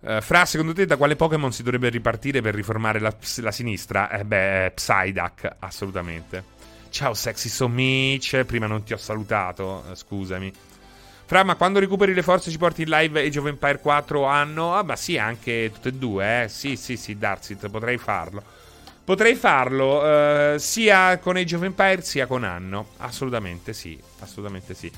[0.00, 4.10] Uh, Fra, secondo te da quale Pokémon si dovrebbe ripartire per riformare la, la sinistra?
[4.10, 6.58] Eh beh, Psyduck, assolutamente.
[6.88, 10.52] Ciao Sexy Somic, prima non ti ho salutato, uh, scusami.
[11.26, 14.74] Fra, ma quando recuperi le forze ci porti in live Age of Empire 4 anno?
[14.74, 16.48] Ah, ma sì, anche tutte e due, eh.
[16.48, 18.42] Sì, sì, sì, Darsit, potrei farlo.
[19.04, 22.88] Potrei farlo uh, sia con Age of Empire sia con anno.
[22.96, 24.90] Assolutamente sì, assolutamente sì.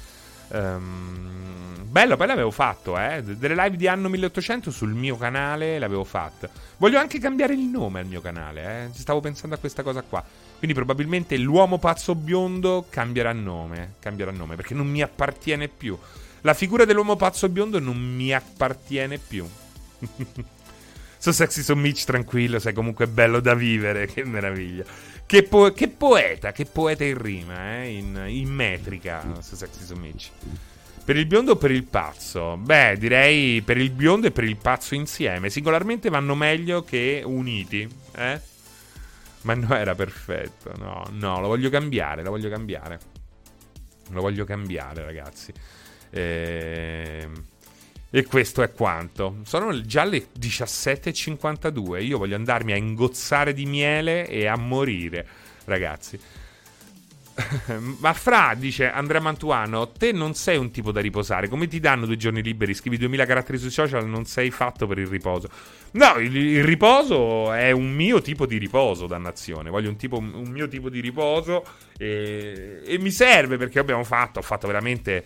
[0.53, 3.22] Um, bello, poi l'avevo fatto, eh.
[3.22, 6.48] Delle live di anno 1800 sul mio canale l'avevo fatta.
[6.76, 8.88] Voglio anche cambiare il nome al mio canale, eh.
[8.92, 10.22] Stavo pensando a questa cosa qua.
[10.59, 13.94] Quindi probabilmente l'uomo pazzo biondo cambierà nome.
[13.98, 15.98] Cambierà nome perché non mi appartiene più.
[16.42, 19.48] La figura dell'uomo pazzo biondo non mi appartiene più.
[21.18, 24.84] so sexy, so Mitch tranquillo, sei comunque bello da vivere, che meraviglia.
[25.27, 27.97] Che, po- che poeta, che poeta in rima, eh?
[27.97, 30.31] in, in metrica, so sexy, so Mitch.
[31.05, 32.57] Per il biondo o per il pazzo?
[32.57, 35.51] Beh, direi per il biondo e per il pazzo insieme.
[35.51, 38.41] Singolarmente vanno meglio che uniti, eh?
[39.43, 40.73] Ma no, era perfetto.
[40.79, 43.01] No, no, lo voglio cambiare, lo voglio cambiare.
[44.11, 45.53] Lo voglio cambiare, ragazzi.
[46.11, 47.29] E...
[48.14, 49.38] e questo è quanto.
[49.44, 52.04] Sono già le 17.52.
[52.04, 55.26] Io voglio andarmi a ingozzare di miele e a morire,
[55.64, 56.20] ragazzi.
[58.00, 61.48] Ma Fra, dice Andrea Mantuano, te non sei un tipo da riposare.
[61.48, 62.74] Come ti danno due giorni liberi?
[62.74, 65.48] Scrivi 2000 caratteri sui social, non sei fatto per il riposo.
[65.92, 69.70] No, il, il riposo è un mio tipo di riposo, dannazione.
[69.70, 71.64] Voglio un, tipo, un mio tipo di riposo
[71.96, 75.24] e, e mi serve perché abbiamo fatto, ho fatto veramente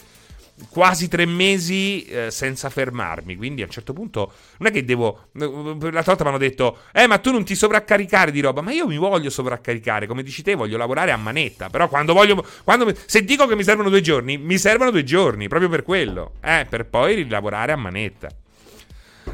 [0.71, 3.37] quasi tre mesi eh, senza fermarmi.
[3.37, 5.29] Quindi a un certo punto non è che devo.
[5.33, 8.61] L'altra volta mi hanno detto: Eh, ma tu non ti sovraccaricare di roba.
[8.61, 10.07] Ma io mi voglio sovraccaricare.
[10.07, 11.69] Come dici te, voglio lavorare a manetta.
[11.69, 12.45] Però quando voglio.
[12.65, 16.33] Quando, se dico che mi servono due giorni, mi servono due giorni proprio per quello.
[16.43, 18.29] Eh, per poi rilavorare a manetta.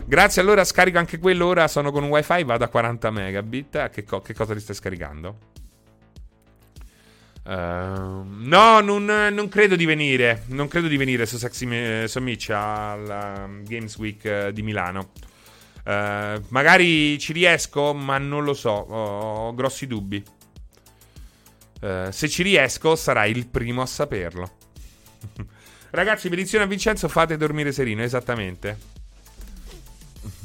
[0.05, 1.47] Grazie, allora scarico anche quello.
[1.47, 3.91] Ora sono con un wifi, vado a 40 megabit.
[3.91, 5.52] Che, co- che cosa ti stai scaricando?
[7.45, 10.45] Uh, no, non, non, credo di venire.
[10.47, 15.11] Non credo di venire su Sexy Sommitch al um, Games Week uh, di Milano.
[15.85, 18.71] Uh, magari ci riesco, ma non lo so.
[18.71, 20.23] Ho, ho grossi dubbi.
[21.81, 24.51] se ci riesco, sarai il primo a saperlo.
[25.91, 28.03] Ragazzi, petizione a Vincenzo, fate dormire serino.
[28.03, 28.92] Esattamente.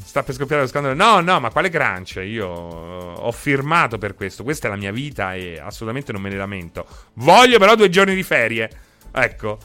[0.07, 0.93] Sta per scoppiare lo scandalo.
[0.93, 2.21] No, no, ma quale crunch?
[2.23, 4.41] Io ho firmato per questo.
[4.41, 6.87] Questa è la mia vita e assolutamente non me ne lamento.
[7.15, 8.69] Voglio però due giorni di ferie.
[9.11, 9.59] Ecco.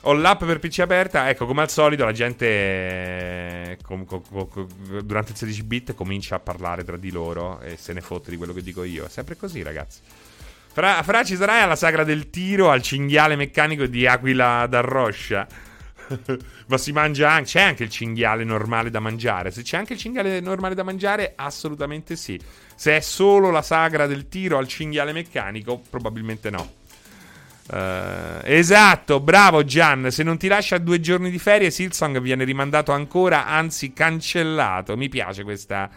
[0.00, 1.28] Ho l'app per PC aperta.
[1.28, 4.66] Ecco, come al solito, la gente com, com, com,
[5.02, 8.38] durante il 16 bit comincia a parlare tra di loro e se ne fotte di
[8.38, 9.04] quello che dico io.
[9.04, 10.00] È sempre così, ragazzi.
[10.72, 15.46] Fra, fra ci sarai alla sagra del tiro al cinghiale meccanico di Aquila d'Arroscia.
[16.66, 17.50] Ma si mangia anche.
[17.50, 19.50] C'è anche il cinghiale normale da mangiare.
[19.50, 22.40] Se c'è anche il cinghiale normale da mangiare, assolutamente sì.
[22.74, 26.72] Se è solo la sagra del tiro al cinghiale meccanico, probabilmente no.
[27.68, 30.10] Uh, esatto, bravo Gian.
[30.10, 34.96] Se non ti lascia due giorni di ferie, Silsong viene rimandato ancora, anzi cancellato.
[34.96, 35.90] Mi piace questa,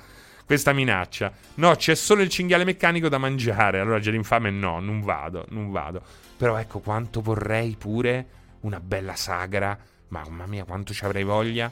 [0.45, 1.32] questa minaccia.
[1.55, 3.80] No, c'è solo il cinghiale meccanico da mangiare.
[3.80, 6.01] Allora, Gelinfame, no, non vado, non vado.
[6.38, 9.78] Però ecco quanto vorrei pure una bella sagra
[10.10, 11.72] Mamma mia, quanto ci avrei voglia.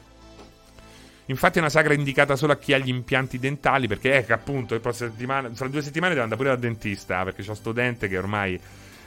[1.26, 4.78] Infatti è una sagra indicata solo a chi ha gli impianti dentali, perché ecco appunto,
[4.80, 8.58] fra due settimane devo andare pure dal dentista, perché ho sto dente che ormai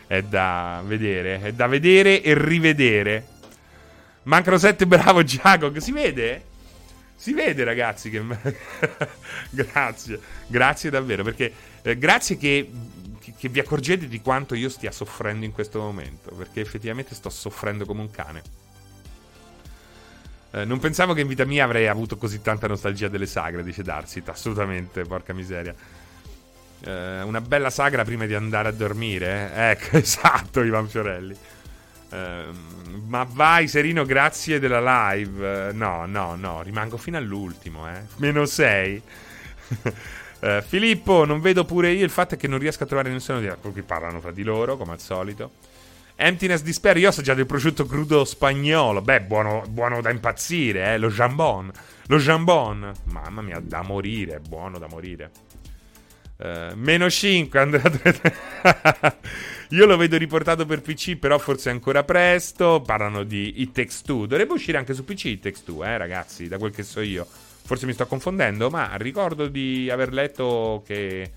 [0.05, 3.25] è da vedere, è da vedere e rivedere.
[4.23, 6.45] Mancano sette, bravo Giacomo, si vede?
[7.15, 8.21] Si vede ragazzi che...
[9.49, 11.51] grazie, grazie davvero, perché
[11.81, 12.69] eh, grazie che,
[13.35, 17.85] che vi accorgete di quanto io stia soffrendo in questo momento, perché effettivamente sto soffrendo
[17.85, 18.60] come un cane.
[20.51, 23.83] Eh, non pensavo che in vita mia avrei avuto così tanta nostalgia delle sagre, dice
[23.83, 24.29] Darsit.
[24.29, 25.73] Assolutamente, porca miseria.
[26.83, 29.51] Eh, una bella sagra prima di andare a dormire.
[29.53, 29.69] Eh?
[29.71, 31.35] Ecco, esatto, Ivan Fiorelli.
[32.09, 32.43] Eh,
[33.07, 35.71] ma vai, Serino, grazie della live.
[35.71, 38.01] No, no, no, rimango fino all'ultimo, eh.
[38.17, 39.01] Meno 6.
[40.43, 42.03] Eh, Filippo, non vedo pure io.
[42.03, 44.75] Il fatto è che non riesco a trovare nessuno di qui parlano fra di loro,
[44.75, 45.51] come al solito.
[46.21, 49.01] Emptiness Despair, io ho assaggiato il prosciutto crudo spagnolo.
[49.01, 50.97] Beh, buono, buono da impazzire, eh.
[50.99, 51.71] Lo jambon.
[52.05, 52.91] Lo jambon.
[53.05, 55.31] Mamma mia, da morire, buono da morire.
[56.37, 57.81] Uh, meno 5, Andrea
[59.69, 62.81] Io lo vedo riportato per PC, però forse è ancora presto.
[62.85, 64.27] Parlano di It Takes Two.
[64.27, 67.25] Dovrebbe uscire anche su PC It Takes Two, eh, ragazzi, da quel che so io.
[67.25, 71.31] Forse mi sto confondendo, ma ricordo di aver letto che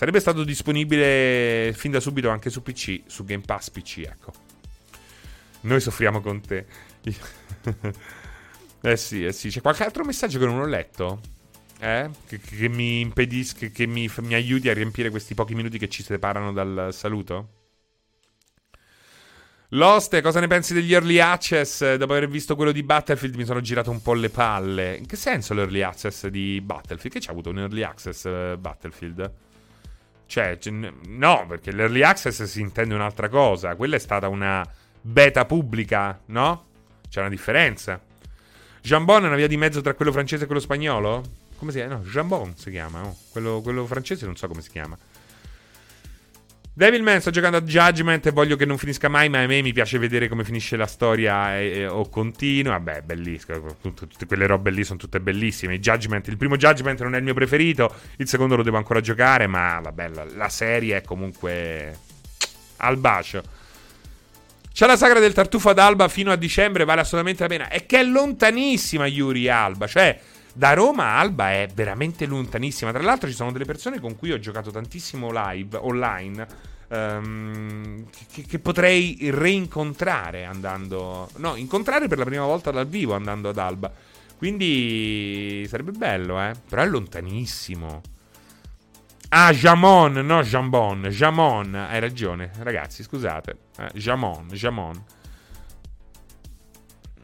[0.00, 4.32] Sarebbe stato disponibile fin da subito anche su PC, su Game Pass PC, ecco.
[5.60, 6.64] Noi soffriamo con te.
[8.80, 9.50] eh sì, eh sì.
[9.50, 11.20] C'è qualche altro messaggio che non ho letto?
[11.80, 12.08] Eh?
[12.26, 16.02] Che, che mi impedisca, che mi, mi aiuti a riempire questi pochi minuti che ci
[16.02, 17.48] separano dal saluto?
[19.72, 21.96] Lost, cosa ne pensi degli early access?
[21.96, 24.96] Dopo aver visto quello di Battlefield mi sono girato un po' le palle.
[24.96, 27.12] In che senso l'early access di Battlefield?
[27.12, 29.48] Che c'ha avuto un early access uh, Battlefield?
[30.30, 30.56] Cioè,
[31.08, 33.74] no, perché l'early access si intende un'altra cosa.
[33.74, 34.64] Quella è stata una
[35.00, 36.66] beta pubblica, no?
[37.08, 38.00] C'è una differenza.
[38.80, 41.24] Jambon è una via di mezzo tra quello francese e quello spagnolo?
[41.56, 41.96] Come si chiama?
[41.96, 43.02] No, Jambon si chiama.
[43.02, 43.16] Oh.
[43.32, 44.96] Quello, quello francese non so come si chiama.
[46.72, 49.72] Devilman sto giocando a Judgment e voglio che non finisca mai, ma a me mi
[49.72, 52.72] piace vedere come finisce la storia e, e, o continua.
[52.72, 53.76] Vabbè, bellissimo.
[53.80, 55.74] Tutte, quelle robe lì sono tutte bellissime.
[55.74, 59.00] Il, Judgment, il primo Judgment non è il mio preferito, il secondo lo devo ancora
[59.00, 61.98] giocare, ma vabbè, la, la serie è comunque
[62.78, 63.42] al bacio.
[64.72, 67.68] C'è la sagra del tartufo ad Alba fino a dicembre, vale assolutamente la pena.
[67.68, 70.18] È che è lontanissima Yuri Alba, cioè
[70.60, 72.92] da Roma Alba è veramente lontanissima.
[72.92, 76.46] Tra l'altro ci sono delle persone con cui ho giocato tantissimo live, online,
[76.88, 81.30] um, che, che, potrei reincontrare andando...
[81.36, 83.90] No, incontrare per la prima volta dal vivo andando ad Alba.
[84.36, 86.52] Quindi sarebbe bello, eh.
[86.68, 88.02] Però è lontanissimo.
[89.30, 91.04] Ah, Jamon, no Jambon.
[91.04, 93.56] Jamon, hai ragione, ragazzi, scusate.
[93.78, 95.04] Eh, Jamon, Jamon.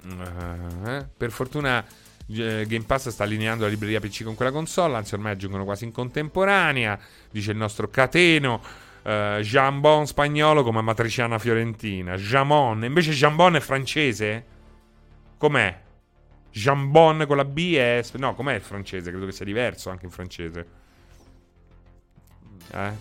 [0.06, 1.84] Uh, eh, per fortuna
[2.26, 5.92] Game Pass sta allineando la libreria PC con quella console, anzi ormai aggiungono quasi in
[5.92, 6.98] contemporanea,
[7.30, 8.60] dice il nostro cateno.
[9.02, 12.16] Uh, Jambon spagnolo come matriciana fiorentina.
[12.16, 14.44] Jamon, invece Jambon è francese?
[15.38, 15.80] Com'è?
[16.50, 18.02] Jambon con la B è...
[18.14, 19.10] No, com'è il francese?
[19.10, 20.66] Credo che sia diverso anche in francese.
[22.72, 22.92] Eh?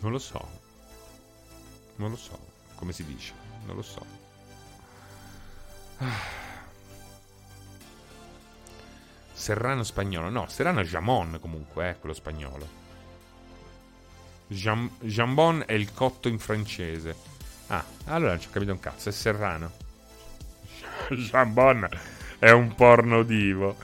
[0.00, 0.48] Non lo so.
[1.96, 2.38] Non lo so.
[2.74, 3.32] Come si dice?
[3.66, 4.04] Non lo so.
[9.36, 10.30] Serrano spagnolo.
[10.30, 12.66] No, Serrano Jamon comunque, eh, quello spagnolo.
[14.46, 17.14] Jam- Jambon è il cotto in francese.
[17.66, 19.72] Ah, allora non ci ho capito un cazzo, è Serrano.
[21.12, 21.86] Jambon
[22.38, 23.76] è un porno divo.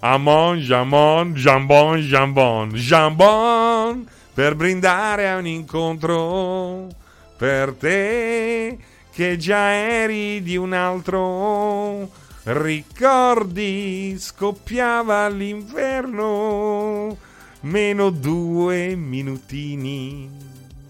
[0.00, 6.88] Amon, Jamon, Jambon, Jambon, Jambon, per brindare a un incontro
[7.36, 8.76] per te
[9.12, 12.24] che già eri di un altro.
[12.48, 17.18] Ricordi, scoppiava l'inverno,
[17.62, 20.30] meno due minutini.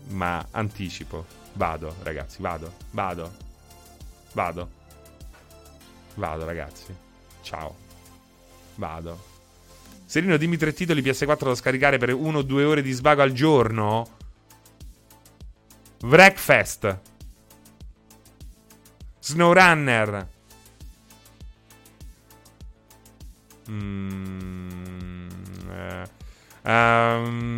[0.09, 3.33] Ma anticipo, vado ragazzi, vado, vado,
[4.35, 4.71] vado,
[6.17, 6.95] vado ragazzi,
[7.41, 7.75] ciao.
[8.75, 9.25] Vado.
[10.05, 13.33] Serino, dimmi tre titoli PS4 da scaricare per uno o due ore di svago al
[13.33, 14.07] giorno.
[16.03, 17.01] Wreckfest.
[19.21, 20.35] Snowrunner.
[23.71, 25.29] Mm,
[25.71, 26.03] eh,
[26.71, 27.57] um,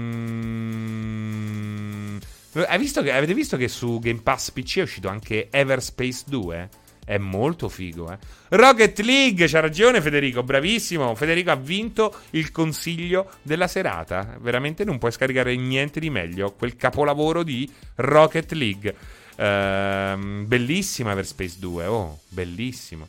[2.79, 6.69] visto che, avete visto che su Game Pass PC è uscito anche Everspace 2?
[7.05, 8.19] È molto figo, eh.
[8.51, 11.15] Rocket League, c'ha ragione Federico, bravissimo.
[11.15, 14.37] Federico ha vinto il consiglio della serata.
[14.41, 16.53] Veramente non puoi scaricare niente di meglio.
[16.53, 18.95] Quel capolavoro di Rocket League.
[19.37, 23.09] Ehm, bellissima Everspace 2, oh, bellissimo.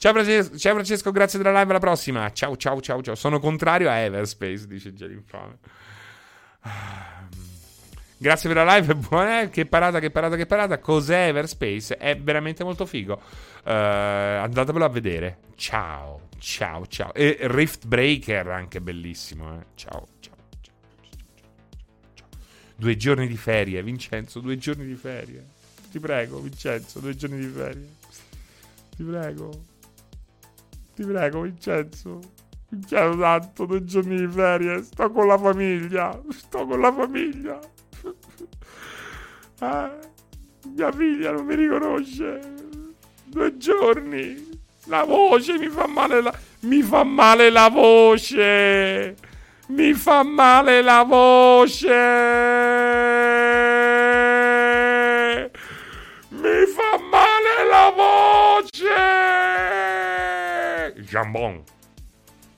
[0.00, 2.30] Ciao Francesco, ciao Francesco, grazie della live, alla prossima.
[2.30, 3.16] Ciao, ciao, ciao, ciao.
[3.16, 5.58] Sono contrario a Everspace, dice già l'infame.
[8.16, 9.48] Grazie per la live, buona.
[9.48, 10.78] Che parata, che parata, che parata.
[10.78, 11.96] Cos'è Everspace?
[11.96, 13.14] È veramente molto figo.
[13.64, 15.38] Uh, andatevelo a vedere.
[15.56, 17.12] Ciao, ciao, ciao.
[17.12, 19.52] E Rift Breaker, anche bellissimo.
[19.58, 19.64] Eh.
[19.74, 20.76] Ciao, ciao, ciao,
[22.14, 22.28] ciao,
[22.76, 25.44] Due giorni di ferie, Vincenzo, due giorni di ferie.
[25.90, 27.88] Ti prego, Vincenzo, due giorni di ferie.
[28.94, 29.76] Ti prego.
[30.98, 32.18] Ti prego, Vincenzo.
[32.70, 34.82] Mi chiedo tanto, due giorni di ferie.
[34.82, 36.20] Sto con la famiglia.
[36.30, 37.60] Sto con la famiglia.
[39.60, 39.92] Ah,
[40.72, 42.40] mia figlia non mi riconosce.
[43.24, 44.60] Due giorni.
[44.84, 46.32] La voce mi fa male la...
[46.60, 49.16] Mi fa male la voce.
[49.68, 51.88] Mi fa male la voce.